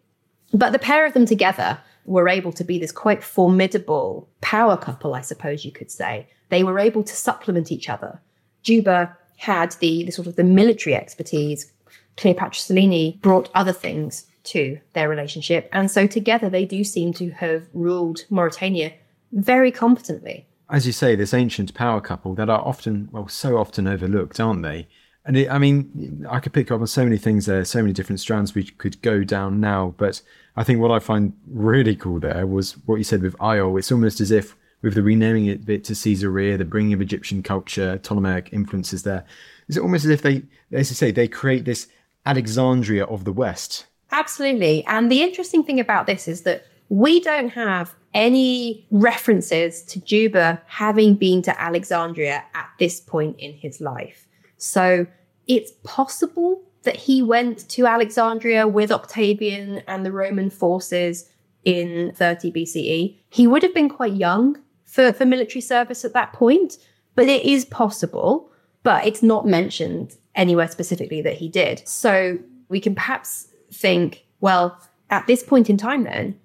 But 0.55 0.71
the 0.71 0.79
pair 0.79 1.05
of 1.05 1.12
them 1.12 1.27
together 1.27 1.81
were 2.05 2.29
able 2.29 2.53
to 2.53 2.65
be 2.65 2.79
this 2.79 2.93
quite 2.93 3.23
formidable 3.23 4.29
power 4.41 4.77
couple, 4.77 5.15
I 5.15 5.23
suppose 5.23 5.65
you 5.65 5.73
could 5.73 5.91
say. 5.91 6.29
They 6.51 6.62
were 6.62 6.79
able 6.79 7.03
to 7.03 7.15
supplement 7.15 7.73
each 7.73 7.88
other. 7.88 8.21
Juba 8.62 9.17
had 9.37 9.73
the, 9.81 10.05
the 10.05 10.12
sort 10.12 10.29
of 10.29 10.37
the 10.37 10.45
military 10.45 10.95
expertise. 10.95 11.73
Cleopatra 12.16 12.61
Selene 12.61 13.18
brought 13.20 13.51
other 13.55 13.72
things 13.72 14.27
to 14.44 14.79
their 14.92 15.09
relationship. 15.09 15.68
And 15.72 15.90
so 15.90 16.07
together 16.07 16.48
they 16.51 16.64
do 16.64 16.85
seem 16.85 17.12
to 17.14 17.31
have 17.31 17.66
ruled 17.72 18.25
Mauretania 18.31 18.94
very 19.33 19.70
competently. 19.70 20.46
As 20.68 20.87
you 20.87 20.92
say, 20.92 21.14
this 21.14 21.35
ancient 21.35 21.75
power 21.75 22.01
couple 22.01 22.35
that 22.35 22.48
are 22.48 22.61
often, 22.61 23.09
well, 23.12 23.29
so 23.29 23.59
often 23.59 23.87
overlooked, 23.87 24.40
aren't 24.40 24.62
they? 24.62 24.88
And 25.25 25.37
it, 25.37 25.51
I 25.51 25.59
mean, 25.59 26.27
I 26.29 26.40
could 26.40 26.53
pick 26.53 26.70
up 26.70 26.81
on 26.81 26.87
so 26.87 27.05
many 27.05 27.18
things 27.18 27.46
there, 27.46 27.64
so 27.64 27.81
many 27.81 27.92
different 27.92 28.20
strands 28.20 28.55
we 28.55 28.64
could 28.64 29.01
go 29.03 29.22
down 29.22 29.61
now. 29.61 29.94
But 29.96 30.20
I 30.57 30.64
think 30.64 30.81
what 30.81 30.90
I 30.90 30.98
find 30.98 31.35
really 31.46 31.94
cool 31.94 32.18
there 32.18 32.46
was 32.46 32.72
what 32.87 32.96
you 32.96 33.05
said 33.05 33.22
with 33.22 33.37
Iol. 33.38 33.79
It's 33.79 33.92
almost 33.92 34.20
as 34.20 34.31
if 34.31 34.57
with 34.81 34.94
the 34.94 35.03
renaming 35.03 35.46
it 35.46 35.64
bit 35.64 35.85
to 35.85 35.94
Caesarea, 35.94 36.59
the 36.59 36.64
bringing 36.64 36.92
of 36.92 37.01
Egyptian 37.01 37.42
culture, 37.42 37.98
Ptolemaic 37.98 38.48
influences 38.53 39.05
there. 39.05 39.25
It's 39.68 39.79
almost 39.79 40.05
as 40.05 40.11
if 40.11 40.22
they, 40.22 40.42
as 40.72 40.90
you 40.90 40.96
say, 40.96 41.12
they 41.12 41.29
create 41.29 41.64
this 41.64 41.87
Alexandria 42.25 43.05
of 43.05 43.25
the 43.25 43.33
West. 43.33 43.87
Absolutely. 44.11 44.85
And 44.87 45.11
the 45.11 45.23
interesting 45.23 45.65
thing 45.65 45.81
about 45.81 46.07
this 46.07 46.29
is 46.29 46.43
that 46.43 46.65
we 46.89 47.21
don't 47.21 47.49
have 47.49 47.95
any 48.15 48.87
references 48.91 49.83
to 49.85 50.01
Juba 50.01 50.61
having 50.67 51.15
been 51.15 51.41
to 51.43 51.61
Alexandria 51.61 52.45
at 52.55 52.69
this 52.79 53.01
point 53.01 53.39
in 53.39 53.55
his 53.55 53.81
life. 53.81 54.27
So 54.59 55.07
it's 55.47 55.73
possible 55.85 56.63
that 56.83 56.97
he 56.97 57.23
went 57.23 57.69
to 57.71 57.87
Alexandria 57.87 58.69
with 58.69 58.93
Octavian 58.93 59.83
and 59.87 60.05
the 60.05 60.13
Roman 60.13 60.51
forces 60.51 61.31
in 61.65 62.13
30 62.15 62.53
BCE. 62.53 63.19
He 63.31 63.47
would 63.47 63.63
have 63.63 63.75
been 63.75 63.89
quite 63.89 64.15
young 64.15 64.61
for, 64.85 65.13
for 65.13 65.25
military 65.25 65.61
service 65.61 66.05
at 66.05 66.13
that 66.13 66.33
point, 66.33 66.77
but 67.15 67.27
it 67.27 67.45
is 67.45 67.65
possible, 67.65 68.51
but 68.83 69.07
it's 69.07 69.23
not 69.23 69.47
mentioned 69.47 70.17
anywhere 70.35 70.68
specifically 70.68 71.23
that 71.23 71.35
he 71.35 71.49
did. 71.49 71.87
So 71.87 72.38
we 72.68 72.81
can 72.81 72.95
perhaps 72.95 73.49
think, 73.73 74.25
well, 74.40 74.79
at 75.11 75.27
this 75.27 75.42
point 75.42 75.68
in 75.68 75.77
time, 75.77 76.05
then, 76.05 76.38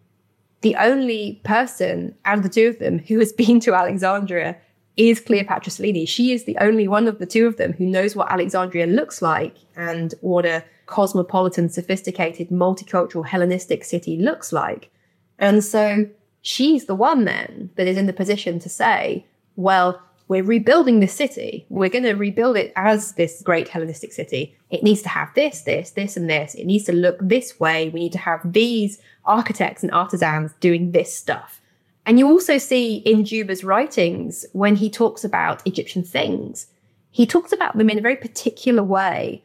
the 0.62 0.76
only 0.76 1.40
person 1.44 2.16
out 2.26 2.38
of 2.38 2.44
the 2.44 2.50
two 2.50 2.68
of 2.68 2.80
them 2.80 3.00
who 3.00 3.20
has 3.20 3.32
been 3.44 3.60
to 3.62 3.74
Alexandria 3.74 4.58
is 4.98 5.20
Cleopatra 5.20 5.72
Selene. 5.72 6.06
She 6.06 6.34
is 6.34 6.46
the 6.46 6.58
only 6.58 6.88
one 6.88 7.08
of 7.08 7.20
the 7.20 7.26
two 7.26 7.46
of 7.46 7.58
them 7.58 7.74
who 7.74 7.86
knows 7.86 8.16
what 8.16 8.32
Alexandria 8.32 8.88
looks 8.88 9.22
like 9.22 9.56
and 9.76 10.16
what 10.22 10.46
a 10.46 10.64
cosmopolitan, 10.88 11.70
sophisticated, 11.70 12.50
multicultural 12.50 13.26
Hellenistic 13.26 13.84
city 13.84 14.18
looks 14.18 14.52
like. 14.52 14.90
And 15.38 15.64
so 15.64 16.10
she's 16.42 16.86
the 16.86 16.96
one 16.96 17.26
then 17.26 17.70
that 17.76 17.88
is 17.88 17.98
in 17.98 18.08
the 18.08 18.14
position 18.14 18.58
to 18.60 18.70
say, 18.70 19.26
well, 19.56 20.02
we're 20.28 20.44
rebuilding 20.44 21.00
the 21.00 21.08
city. 21.08 21.66
We're 21.70 21.90
going 21.90 22.04
to 22.04 22.14
rebuild 22.14 22.58
it 22.58 22.74
as 22.76 23.14
this 23.14 23.42
great 23.42 23.70
Hellenistic 23.70 24.12
city. 24.12 24.58
It 24.70 24.84
needs 24.84 25.02
to 25.04 25.10
have 25.10 25.34
this, 25.36 25.62
this, 25.62 25.92
this, 25.92 26.18
and 26.18 26.30
this. 26.30 26.54
It 26.54 26.66
needs 26.66 26.86
to 26.86 26.94
look 26.94 27.18
this 27.22 27.60
way. 27.60 27.90
We 27.90 28.02
need 28.02 28.12
to 28.14 28.18
have 28.18 28.42
these 28.44 29.00
architects 29.26 29.84
and 29.84 29.92
artisans 29.92 30.52
doing 30.60 30.92
this 30.92 31.16
stuff. 31.16 31.62
And 32.06 32.20
you 32.20 32.28
also 32.28 32.58
see 32.58 32.98
in 32.98 33.26
Juba's 33.26 33.64
writings, 33.64 34.46
when 34.54 34.76
he 34.78 34.90
talks 34.90 35.24
about 35.24 35.66
Egyptian 35.66 36.04
things, 36.04 36.68
he 37.12 37.26
talks 37.26 37.52
about 37.52 37.78
them 37.78 37.90
in 37.90 37.98
a 37.98 38.02
very 38.02 38.16
particular 38.16 38.84
way. 38.84 39.44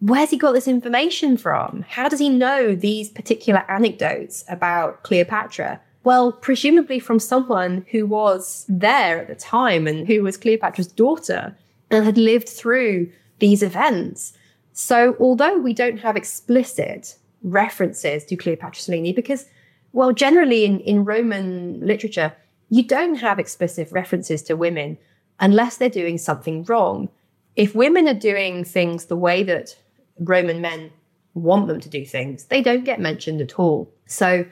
Where's 0.00 0.30
he 0.30 0.38
got 0.38 0.52
this 0.52 0.68
information 0.68 1.36
from? 1.36 1.84
How 1.88 2.08
does 2.08 2.20
he 2.20 2.28
know 2.28 2.74
these 2.74 3.10
particular 3.10 3.64
anecdotes 3.68 4.44
about 4.48 5.02
Cleopatra? 5.02 5.80
Well, 6.02 6.32
presumably 6.32 6.98
from 6.98 7.18
someone 7.18 7.84
who 7.90 8.06
was 8.06 8.64
there 8.68 9.18
at 9.18 9.28
the 9.28 9.34
time 9.34 9.86
and 9.86 10.06
who 10.06 10.22
was 10.22 10.36
Cleopatra's 10.36 10.86
daughter 10.86 11.56
and 11.90 12.04
had 12.04 12.16
lived 12.16 12.48
through 12.48 13.10
these 13.38 13.62
events. 13.62 14.32
So, 14.72 15.16
although 15.20 15.58
we 15.58 15.74
don't 15.74 15.98
have 15.98 16.16
explicit 16.16 17.16
references 17.42 18.24
to 18.26 18.36
Cleopatra 18.36 18.80
Selene, 18.80 19.14
because, 19.14 19.46
well, 19.92 20.12
generally 20.12 20.64
in, 20.64 20.80
in 20.80 21.04
Roman 21.04 21.84
literature, 21.86 22.32
you 22.70 22.84
don't 22.84 23.16
have 23.16 23.38
explicit 23.38 23.90
references 23.90 24.42
to 24.44 24.56
women 24.56 24.96
unless 25.38 25.76
they're 25.76 25.88
doing 25.88 26.16
something 26.16 26.64
wrong. 26.64 27.08
If 27.56 27.74
women 27.74 28.08
are 28.08 28.14
doing 28.14 28.64
things 28.64 29.06
the 29.06 29.16
way 29.16 29.42
that 29.42 29.76
Roman 30.18 30.60
men 30.60 30.92
want 31.34 31.66
them 31.66 31.80
to 31.80 31.88
do 31.88 32.06
things, 32.06 32.44
they 32.44 32.62
don't 32.62 32.84
get 32.84 33.00
mentioned 33.00 33.40
at 33.40 33.58
all. 33.58 33.92
So, 34.06 34.46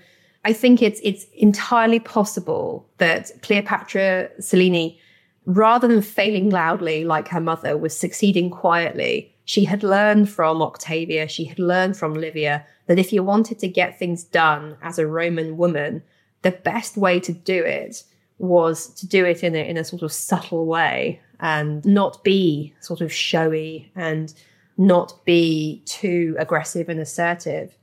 I 0.44 0.53
think 0.53 0.83
it's 0.83 1.01
it's 1.03 1.27
entirely 1.35 2.01
possible 2.01 2.88
that 2.98 3.31
Cleopatra 3.42 4.31
Selene, 4.40 4.96
rather 5.46 5.88
than 5.88 6.03
failing 6.03 6.51
loudly 6.51 7.05
like 7.05 7.29
her 7.29 7.40
mother, 7.40 7.77
was 7.77 7.96
succeeding 7.96 8.51
quietly. 8.51 9.35
She 9.44 9.64
had 9.64 9.83
learned 9.83 10.29
from 10.29 10.62
Octavia, 10.62 11.27
she 11.29 11.44
had 11.44 11.59
learned 11.59 11.96
from 11.96 12.14
Livia 12.14 12.66
that 12.87 12.98
if 12.98 13.12
you 13.12 13.22
wanted 13.22 13.59
to 13.61 13.68
get 13.68 13.98
things 13.98 14.24
done 14.24 14.77
as 14.83 14.98
a 14.98 15.07
Roman 15.07 15.57
woman, 15.57 16.03
the 16.42 16.51
best 16.51 16.96
way 16.96 17.18
to 17.20 17.33
do 17.33 17.64
it 17.64 18.05
was 18.38 18.88
to 18.94 19.07
do 19.07 19.24
it 19.24 19.42
in 19.42 19.55
a, 19.55 19.68
in 19.68 19.77
a 19.77 19.85
sort 19.85 20.03
of 20.03 20.12
subtle 20.12 20.66
way 20.66 21.20
and 21.40 21.85
not 21.85 22.22
be 22.22 22.74
sort 22.81 23.01
of 23.01 23.12
showy 23.12 23.90
and 23.96 24.35
not 24.77 25.24
be 25.24 25.83
too 25.87 26.37
aggressive 26.38 26.88
and 26.88 27.01
assertive. 27.01 27.77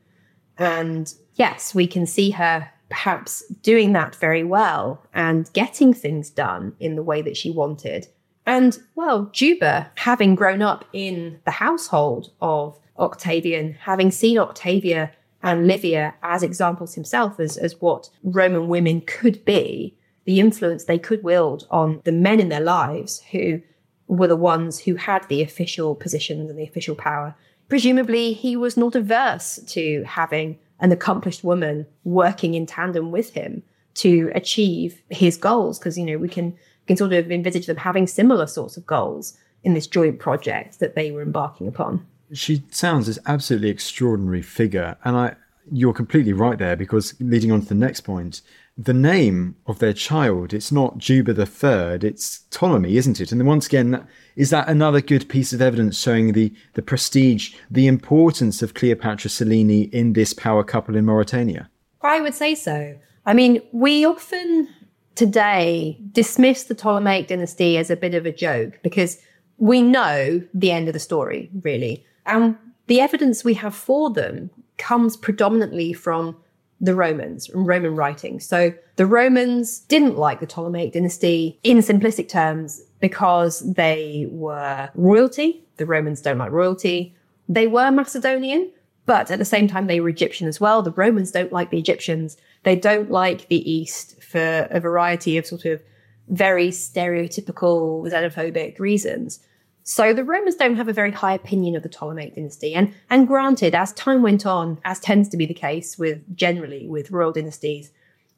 And 0.57 1.13
yes, 1.35 1.75
we 1.75 1.87
can 1.87 2.05
see 2.05 2.31
her 2.31 2.69
perhaps 2.89 3.43
doing 3.61 3.93
that 3.93 4.15
very 4.15 4.43
well 4.43 5.03
and 5.13 5.51
getting 5.53 5.93
things 5.93 6.29
done 6.29 6.75
in 6.79 6.95
the 6.95 7.03
way 7.03 7.21
that 7.21 7.37
she 7.37 7.49
wanted. 7.51 8.07
And 8.45 8.77
well, 8.95 9.29
Juba, 9.33 9.91
having 9.95 10.35
grown 10.35 10.61
up 10.61 10.85
in 10.93 11.39
the 11.45 11.51
household 11.51 12.31
of 12.41 12.79
Octavian, 12.99 13.73
having 13.73 14.11
seen 14.11 14.37
Octavia 14.37 15.11
and 15.41 15.67
Livia 15.67 16.13
as 16.23 16.43
examples 16.43 16.95
himself 16.95 17.39
as, 17.39 17.57
as 17.57 17.81
what 17.81 18.09
Roman 18.23 18.67
women 18.67 19.01
could 19.01 19.43
be, 19.45 19.97
the 20.25 20.39
influence 20.39 20.85
they 20.85 20.99
could 20.99 21.23
wield 21.23 21.67
on 21.69 22.01
the 22.03 22.11
men 22.11 22.39
in 22.39 22.49
their 22.49 22.61
lives 22.61 23.21
who 23.31 23.61
were 24.07 24.27
the 24.27 24.35
ones 24.35 24.79
who 24.79 24.95
had 24.95 25.27
the 25.27 25.41
official 25.41 25.95
positions 25.95 26.49
and 26.49 26.59
the 26.59 26.63
official 26.63 26.95
power. 26.95 27.35
Presumably, 27.67 28.33
he 28.33 28.55
was 28.55 28.77
not 28.77 28.95
averse 28.95 29.59
to 29.67 30.03
having 30.03 30.59
an 30.79 30.91
accomplished 30.91 31.43
woman 31.43 31.85
working 32.03 32.53
in 32.53 32.65
tandem 32.65 33.11
with 33.11 33.33
him 33.33 33.63
to 33.95 34.31
achieve 34.35 35.01
his 35.09 35.37
goals. 35.37 35.79
Because 35.79 35.97
you 35.97 36.05
know 36.05 36.17
we 36.17 36.29
can 36.29 36.55
can 36.87 36.97
sort 36.97 37.13
of 37.13 37.31
envisage 37.31 37.65
them 37.65 37.77
having 37.77 38.07
similar 38.07 38.47
sorts 38.47 38.77
of 38.77 38.85
goals 38.85 39.37
in 39.63 39.73
this 39.73 39.87
joint 39.87 40.19
project 40.19 40.79
that 40.79 40.95
they 40.95 41.11
were 41.11 41.21
embarking 41.21 41.67
upon. 41.67 42.05
She 42.33 42.63
sounds 42.71 43.07
this 43.07 43.19
absolutely 43.25 43.69
extraordinary 43.69 44.41
figure. 44.41 44.97
And 45.03 45.17
i 45.17 45.35
you're 45.71 45.93
completely 45.93 46.33
right 46.33 46.59
there 46.59 46.75
because 46.75 47.15
leading 47.19 47.51
on 47.51 47.61
to 47.61 47.67
the 47.67 47.73
next 47.73 48.01
point 48.01 48.41
the 48.77 48.93
name 48.93 49.55
of 49.67 49.79
their 49.79 49.93
child 49.93 50.53
it's 50.53 50.71
not 50.71 50.97
juba 50.97 51.33
the 51.33 51.45
third 51.45 52.03
it's 52.03 52.39
ptolemy 52.51 52.97
isn't 52.97 53.21
it 53.21 53.31
and 53.31 53.39
then 53.39 53.47
once 53.47 53.67
again 53.67 54.05
is 54.35 54.49
that 54.49 54.67
another 54.67 55.01
good 55.01 55.29
piece 55.29 55.53
of 55.53 55.61
evidence 55.61 55.99
showing 55.99 56.33
the, 56.33 56.53
the 56.73 56.81
prestige, 56.81 57.55
the 57.71 57.87
importance 57.87 58.61
of 58.61 58.73
Cleopatra 58.73 59.29
Selene 59.29 59.89
in 59.91 60.13
this 60.13 60.33
power 60.33 60.63
couple 60.63 60.95
in 60.95 61.05
Mauretania? 61.05 61.67
I 62.01 62.19
would 62.19 62.33
say 62.33 62.53
so. 62.53 62.97
I 63.25 63.33
mean, 63.33 63.61
we 63.71 64.05
often 64.05 64.69
today 65.15 65.97
dismiss 66.11 66.63
the 66.63 66.75
Ptolemaic 66.75 67.27
dynasty 67.27 67.77
as 67.77 67.89
a 67.89 67.95
bit 67.95 68.13
of 68.13 68.25
a 68.25 68.31
joke 68.31 68.79
because 68.83 69.17
we 69.57 69.81
know 69.81 70.43
the 70.53 70.71
end 70.71 70.87
of 70.87 70.93
the 70.93 70.99
story, 70.99 71.49
really. 71.63 72.05
And 72.25 72.57
the 72.87 72.99
evidence 72.99 73.43
we 73.43 73.53
have 73.55 73.73
for 73.73 74.09
them 74.09 74.49
comes 74.77 75.15
predominantly 75.15 75.93
from 75.93 76.35
the 76.81 76.95
Romans, 76.95 77.47
from 77.47 77.65
Roman 77.65 77.95
writing. 77.95 78.39
So 78.39 78.73
the 78.97 79.05
Romans 79.05 79.79
didn't 79.79 80.17
like 80.17 80.39
the 80.39 80.47
Ptolemaic 80.47 80.93
dynasty 80.93 81.59
in 81.63 81.77
simplistic 81.77 82.27
terms 82.29 82.81
because 82.99 83.59
they 83.73 84.27
were 84.29 84.89
royalty. 84.95 85.63
The 85.77 85.85
Romans 85.85 86.21
don't 86.21 86.37
like 86.37 86.51
royalty. 86.51 87.15
They 87.47 87.67
were 87.67 87.91
Macedonian, 87.91 88.71
but 89.05 89.31
at 89.31 89.39
the 89.39 89.45
same 89.45 89.67
time, 89.67 89.87
they 89.87 89.99
were 89.99 90.09
Egyptian 90.09 90.47
as 90.47 90.59
well. 90.59 90.81
The 90.81 90.91
Romans 90.91 91.31
don't 91.31 91.51
like 91.51 91.69
the 91.69 91.79
Egyptians. 91.79 92.37
They 92.63 92.75
don't 92.75 93.11
like 93.11 93.47
the 93.47 93.69
East 93.71 94.21
for 94.21 94.67
a 94.71 94.79
variety 94.79 95.37
of 95.37 95.45
sort 95.45 95.65
of 95.65 95.81
very 96.27 96.69
stereotypical 96.69 98.09
xenophobic 98.11 98.79
reasons. 98.79 99.39
So 99.87 100.13
the 100.13 100.23
Romans 100.23 100.55
don't 100.55 100.77
have 100.77 100.87
a 100.87 100.93
very 100.93 101.11
high 101.11 101.35
opinion 101.35 101.75
of 101.75 101.83
the 101.83 101.89
Ptolemaic 101.89 102.33
dynasty. 102.33 102.73
And, 102.73 102.91
and 103.11 103.27
granted, 103.27 103.75
as 103.75 103.93
time 103.93 104.23
went 104.23 104.43
on, 104.43 104.79
as 104.83 104.99
tends 104.99 105.29
to 105.29 105.37
be 105.37 105.45
the 105.45 105.53
case 105.53 105.95
with 105.99 106.35
generally 106.35 106.87
with 106.87 107.11
royal 107.11 107.31
dynasties, 107.31 107.91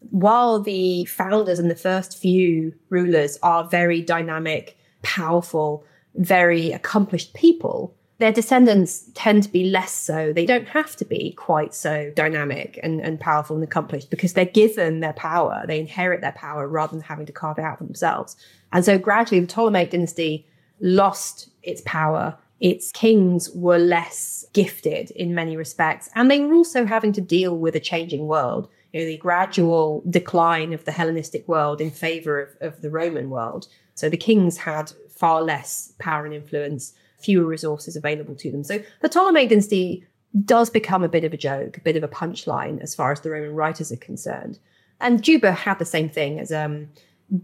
while 0.10 0.62
the 0.62 1.06
founders 1.06 1.58
and 1.58 1.72
the 1.72 1.76
first 1.76 2.18
few 2.18 2.74
rulers 2.89 3.39
are 3.41 3.64
very 3.64 4.02
dynamic, 4.02 4.78
powerful, 5.04 5.86
very 6.16 6.74
accomplished 6.74 7.34
people, 7.34 7.95
their 8.18 8.34
descendants 8.34 9.10
tend 9.14 9.43
to 9.43 9.50
be 9.50 9.70
less 9.70 9.93
so. 9.93 10.34
They 10.34 10.45
don't 10.45 10.68
have 10.68 10.98
to 10.98 11.06
be 11.06 11.32
quite 11.32 11.74
so 11.74 12.12
dynamic 12.14 12.78
and, 12.84 13.00
and 13.00 13.22
powerful 13.22 13.56
and 13.56 13.64
accomplished 13.64 14.10
because 14.10 14.34
they're 14.34 14.43
given 14.43 15.00
their 15.00 15.14
power. 15.14 15.64
They 15.66 15.80
inherit 15.80 16.20
their 16.20 16.34
power 16.34 16.68
rather 16.68 16.91
than 16.91 17.04
having 17.04 17.26
to 17.28 17.32
carve 17.32 17.58
it 17.58 17.64
out 17.64 17.78
for 17.78 17.86
themselves. 17.86 18.36
And 18.74 18.84
so 18.84 18.98
gradually 18.98 19.39
the 19.39 19.48
Ptolemaic 19.48 19.91
dynasty 19.91 20.45
lost 20.80 21.50
its 21.64 21.82
power. 21.86 22.38
Its 22.60 22.92
kings 22.92 23.50
were 23.52 23.78
less 23.78 24.46
gifted 24.54 25.12
in 25.12 25.36
many 25.36 25.56
respects. 25.56 26.10
And 26.16 26.30
they 26.30 26.40
were 26.40 26.56
also 26.56 26.86
having 26.86 27.14
to 27.14 27.22
deal 27.22 27.58
with 27.58 27.76
a 27.76 27.80
changing 27.80 28.28
world. 28.28 28.68
You 28.94 29.02
know, 29.02 29.06
the 29.06 29.18
gradual 29.18 30.04
decline 30.10 30.74
of 30.74 30.86
the 30.86 30.92
Hellenistic 30.92 31.48
world 31.48 31.82
in 31.82 31.92
favor 31.92 32.42
of, 32.42 32.50
of 32.62 32.82
the 32.82 32.90
Roman 32.90 33.30
world. 33.30 33.68
So 33.96 34.10
the 34.10 34.18
kings 34.18 34.58
had 34.58 34.92
far 35.10 35.42
less 35.42 35.94
power 36.00 36.26
and 36.26 36.34
influence 36.34 36.94
fewer 37.20 37.46
resources 37.46 37.96
available 37.96 38.36
to 38.36 38.52
them. 38.52 38.64
So 38.64 38.82
the 39.02 39.10
Ptolemaic 39.10 39.50
dynasty 39.50 40.06
does 40.46 40.70
become 40.70 41.04
a 41.04 41.10
bit 41.10 41.24
of 41.24 41.34
a 41.34 41.38
joke, 41.38 41.78
a 41.78 41.82
bit 41.82 41.96
of 41.96 42.04
a 42.04 42.08
punchline 42.08 42.82
as 42.82 42.94
far 42.94 43.12
as 43.12 43.22
the 43.22 43.32
Roman 43.32 43.56
writers 43.56 43.92
are 43.92 43.98
concerned. 43.98 44.60
And 45.00 45.24
Juba 45.24 45.52
had 45.52 45.80
the 45.80 45.86
same 45.86 46.10
thing 46.10 46.40
as 46.40 46.52
um, 46.52 46.90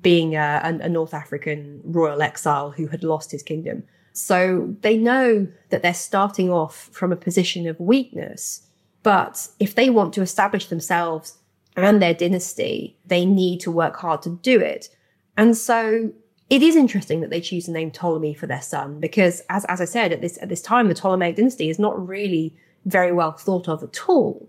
being 0.01 0.35
a, 0.35 0.61
a 0.63 0.89
North 0.89 1.13
African 1.13 1.81
royal 1.83 2.21
exile 2.21 2.71
who 2.71 2.87
had 2.87 3.03
lost 3.03 3.31
his 3.31 3.43
kingdom. 3.43 3.83
So 4.13 4.75
they 4.81 4.95
know 4.95 5.47
that 5.69 5.81
they're 5.81 5.93
starting 5.93 6.51
off 6.51 6.89
from 6.91 7.11
a 7.11 7.17
position 7.17 7.67
of 7.67 7.79
weakness. 7.79 8.67
But 9.01 9.49
if 9.59 9.75
they 9.75 9.89
want 9.89 10.13
to 10.13 10.21
establish 10.21 10.67
themselves 10.67 11.37
and 11.75 12.01
their 12.01 12.13
dynasty, 12.13 12.97
they 13.05 13.25
need 13.25 13.59
to 13.61 13.71
work 13.71 13.97
hard 13.97 14.21
to 14.21 14.39
do 14.41 14.59
it. 14.59 14.89
And 15.35 15.57
so 15.57 16.13
it 16.49 16.61
is 16.61 16.75
interesting 16.75 17.21
that 17.21 17.31
they 17.31 17.41
choose 17.41 17.65
the 17.65 17.71
name 17.71 17.91
Ptolemy 17.91 18.35
for 18.35 18.47
their 18.47 18.61
son 18.61 18.99
because, 18.99 19.41
as, 19.49 19.65
as 19.65 19.81
I 19.81 19.85
said, 19.85 20.13
at 20.13 20.21
this, 20.21 20.37
at 20.41 20.49
this 20.49 20.61
time, 20.61 20.87
the 20.87 20.95
Ptolemaic 20.95 21.35
dynasty 21.35 21.69
is 21.69 21.79
not 21.79 22.07
really 22.07 22.55
very 22.85 23.11
well 23.11 23.31
thought 23.31 23.67
of 23.67 23.81
at 23.83 24.07
all. 24.07 24.47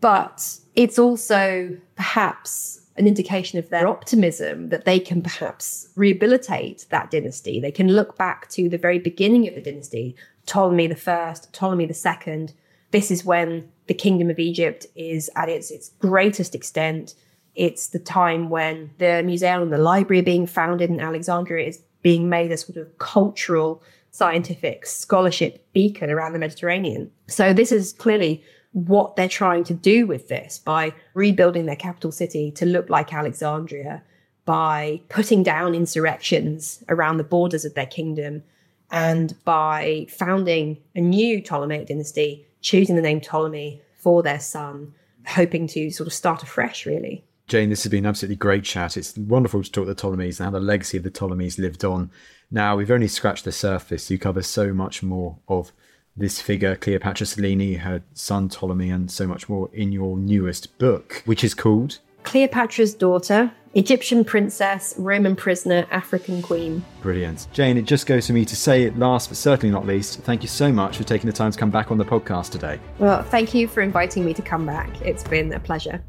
But 0.00 0.58
it's 0.74 0.98
also 0.98 1.76
perhaps 1.94 2.81
an 2.96 3.06
indication 3.06 3.58
of 3.58 3.70
their 3.70 3.88
optimism 3.88 4.68
that 4.68 4.84
they 4.84 4.98
can 4.98 5.22
perhaps 5.22 5.88
rehabilitate 5.96 6.86
that 6.90 7.10
dynasty. 7.10 7.58
They 7.58 7.72
can 7.72 7.88
look 7.88 8.16
back 8.18 8.48
to 8.50 8.68
the 8.68 8.78
very 8.78 8.98
beginning 8.98 9.48
of 9.48 9.54
the 9.54 9.62
dynasty, 9.62 10.14
Ptolemy 10.46 10.86
the 10.86 10.96
first, 10.96 11.52
Ptolemy 11.52 11.86
the 11.86 11.94
second. 11.94 12.52
This 12.90 13.10
is 13.10 13.24
when 13.24 13.70
the 13.86 13.94
kingdom 13.94 14.28
of 14.28 14.38
Egypt 14.38 14.86
is 14.94 15.30
at 15.36 15.48
its, 15.48 15.70
its 15.70 15.90
greatest 15.98 16.54
extent. 16.54 17.14
It's 17.54 17.88
the 17.88 17.98
time 17.98 18.50
when 18.50 18.90
the 18.98 19.22
museum 19.24 19.62
and 19.62 19.72
the 19.72 19.78
library 19.78 20.20
are 20.20 20.24
being 20.24 20.46
founded 20.46 20.90
in 20.90 21.00
Alexandria 21.00 21.68
is 21.68 21.82
being 22.02 22.28
made 22.28 22.52
a 22.52 22.56
sort 22.56 22.76
of 22.76 22.98
cultural, 22.98 23.82
scientific 24.10 24.84
scholarship 24.84 25.66
beacon 25.72 26.10
around 26.10 26.32
the 26.32 26.38
Mediterranean. 26.38 27.10
So 27.28 27.54
this 27.54 27.72
is 27.72 27.94
clearly 27.94 28.44
what 28.72 29.16
they're 29.16 29.28
trying 29.28 29.64
to 29.64 29.74
do 29.74 30.06
with 30.06 30.28
this 30.28 30.58
by 30.58 30.92
rebuilding 31.14 31.66
their 31.66 31.76
capital 31.76 32.10
city 32.10 32.50
to 32.52 32.66
look 32.66 32.88
like 32.88 33.12
Alexandria, 33.12 34.02
by 34.44 35.00
putting 35.08 35.42
down 35.42 35.74
insurrections 35.74 36.82
around 36.88 37.18
the 37.18 37.24
borders 37.24 37.64
of 37.64 37.74
their 37.74 37.86
kingdom, 37.86 38.42
and 38.90 39.34
by 39.44 40.06
founding 40.10 40.78
a 40.94 41.00
new 41.00 41.40
Ptolemaic 41.40 41.86
dynasty, 41.86 42.46
choosing 42.60 42.96
the 42.96 43.02
name 43.02 43.20
Ptolemy 43.20 43.80
for 43.94 44.22
their 44.22 44.40
son, 44.40 44.94
hoping 45.26 45.66
to 45.68 45.90
sort 45.90 46.06
of 46.06 46.12
start 46.12 46.42
afresh, 46.42 46.84
really. 46.84 47.24
Jane, 47.48 47.70
this 47.70 47.82
has 47.82 47.90
been 47.90 48.04
an 48.04 48.08
absolutely 48.08 48.36
great 48.36 48.64
chat. 48.64 48.96
It's 48.96 49.16
wonderful 49.16 49.62
to 49.62 49.70
talk 49.70 49.84
to 49.84 49.90
the 49.90 49.94
Ptolemies 49.94 50.40
and 50.40 50.46
how 50.46 50.50
the 50.50 50.60
legacy 50.60 50.96
of 50.96 51.04
the 51.04 51.10
Ptolemies 51.10 51.58
lived 51.58 51.84
on. 51.84 52.10
Now, 52.50 52.76
we've 52.76 52.90
only 52.90 53.08
scratched 53.08 53.44
the 53.44 53.52
surface. 53.52 54.10
You 54.10 54.18
cover 54.18 54.42
so 54.42 54.72
much 54.72 55.02
more 55.02 55.38
of 55.48 55.72
this 56.16 56.40
figure, 56.40 56.76
Cleopatra 56.76 57.26
Selene, 57.26 57.78
her 57.78 58.02
son 58.12 58.48
Ptolemy, 58.48 58.90
and 58.90 59.10
so 59.10 59.26
much 59.26 59.48
more 59.48 59.70
in 59.72 59.92
your 59.92 60.16
newest 60.16 60.78
book, 60.78 61.22
which 61.24 61.42
is 61.42 61.54
called 61.54 61.98
Cleopatra's 62.24 62.94
Daughter 62.94 63.52
Egyptian 63.74 64.22
Princess, 64.22 64.94
Roman 64.98 65.34
Prisoner, 65.34 65.86
African 65.90 66.42
Queen. 66.42 66.84
Brilliant. 67.00 67.46
Jane, 67.52 67.78
it 67.78 67.86
just 67.86 68.06
goes 68.06 68.26
for 68.26 68.34
me 68.34 68.44
to 68.44 68.54
say, 68.54 68.90
last 68.90 69.28
but 69.28 69.38
certainly 69.38 69.72
not 69.72 69.86
least, 69.86 70.20
thank 70.20 70.42
you 70.42 70.48
so 70.48 70.70
much 70.70 70.98
for 70.98 71.04
taking 71.04 71.26
the 71.26 71.32
time 71.32 71.50
to 71.50 71.58
come 71.58 71.70
back 71.70 71.90
on 71.90 71.96
the 71.96 72.04
podcast 72.04 72.50
today. 72.50 72.78
Well, 72.98 73.22
thank 73.22 73.54
you 73.54 73.66
for 73.66 73.80
inviting 73.80 74.26
me 74.26 74.34
to 74.34 74.42
come 74.42 74.66
back. 74.66 75.00
It's 75.00 75.24
been 75.24 75.52
a 75.54 75.60
pleasure. 75.60 76.04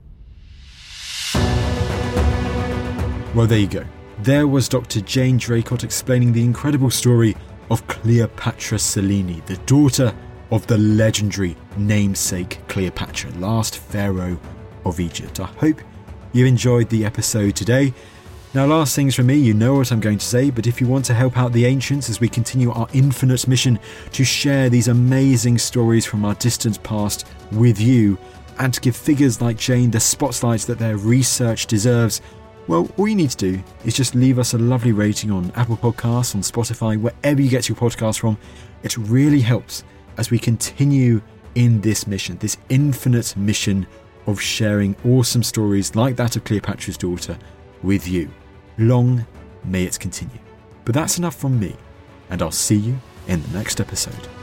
Well, 3.34 3.48
there 3.48 3.60
you 3.60 3.68
go. 3.68 3.86
There 4.20 4.48
was 4.48 4.68
Dr. 4.68 5.00
Jane 5.02 5.40
Draycott 5.40 5.84
explaining 5.84 6.34
the 6.34 6.44
incredible 6.44 6.90
story 6.90 7.36
of 7.70 7.86
Cleopatra 7.88 8.80
Selene, 8.80 9.42
the 9.46 9.58
daughter 9.66 10.14
of 10.52 10.68
the 10.68 10.78
legendary 10.78 11.56
namesake 11.78 12.60
Cleopatra, 12.68 13.32
last 13.32 13.78
pharaoh 13.78 14.40
of 14.86 15.00
Egypt. 15.00 15.40
I 15.40 15.46
hope 15.46 15.82
you 16.32 16.46
enjoyed 16.46 16.90
the 16.90 17.06
episode 17.06 17.56
today. 17.56 17.94
Now, 18.54 18.68
last 18.68 18.96
things 18.96 19.16
from 19.16 19.26
me, 19.26 19.36
you 19.36 19.56
know 19.56 19.76
what 19.76 19.92
I'm 19.92 20.00
going 20.00 20.20
to 20.20 20.26
say, 20.26 20.52
but 20.52 20.68
if 20.68 20.80
you 20.80 20.88
want 20.88 21.06
to 21.06 21.14
help 21.16 21.38
out 21.38 21.54
the 21.54 21.66
ancients 21.66 22.08
as 22.10 22.20
we 22.20 22.30
continue 22.30 22.72
our 22.72 22.88
infinite 22.94 23.48
mission 23.48 23.80
to 24.12 24.24
share 24.24 24.70
these 24.70 24.90
amazing 24.90 25.58
stories 25.58 26.06
from 26.06 26.24
our 26.24 26.36
distant 26.36 26.84
past 26.84 27.26
with 27.52 27.82
you, 27.82 28.18
and 28.60 28.72
to 28.72 28.80
give 28.80 28.96
figures 28.96 29.42
like 29.42 29.58
Jane 29.58 29.90
the 29.90 30.00
spotlight 30.00 30.62
that 30.62 30.78
their 30.78 30.98
research 30.98 31.66
deserves, 31.66 32.22
well, 32.68 32.90
all 32.98 33.08
you 33.08 33.16
need 33.16 33.32
to 33.32 33.38
do 33.38 33.64
is 33.84 33.94
just 33.94 34.16
leave 34.16 34.40
us 34.40 34.54
a 34.54 34.58
lovely 34.58 34.92
rating 34.92 35.32
on 35.32 35.52
Apple 35.56 35.78
Podcasts, 35.78 36.36
on 36.36 36.42
Spotify, 36.42 37.00
wherever 37.00 37.42
you 37.42 37.50
get 37.50 37.68
your 37.68 37.76
podcast 37.76 38.20
from. 38.20 38.38
It 38.84 38.98
really 38.98 39.42
helps 39.42 39.84
as 40.18 40.32
we 40.32 40.40
continue 40.40 41.22
in 41.56 41.82
this 41.82 42.08
mission, 42.08 42.38
this 42.38 42.58
infinite 42.70 43.36
mission 43.36 43.86
of 44.28 44.42
sharing 44.42 44.96
awesome 45.06 45.44
stories 45.44 45.96
like 45.96 46.16
that 46.16 46.36
of 46.36 46.44
Cleopatra's 46.44 46.98
daughter 46.98 47.38
with 47.82 48.08
you. 48.08 48.32
Long 48.78 49.26
may 49.66 49.84
it 49.84 50.00
continue. 50.00 50.40
But 50.86 50.96
that's 50.96 51.18
enough 51.18 51.36
from 51.36 51.60
me, 51.60 51.76
and 52.30 52.42
I'll 52.42 52.52
see 52.52 52.76
you 52.76 52.98
in 53.28 53.42
the 53.42 53.58
next 53.58 53.80
episode. 53.80 54.43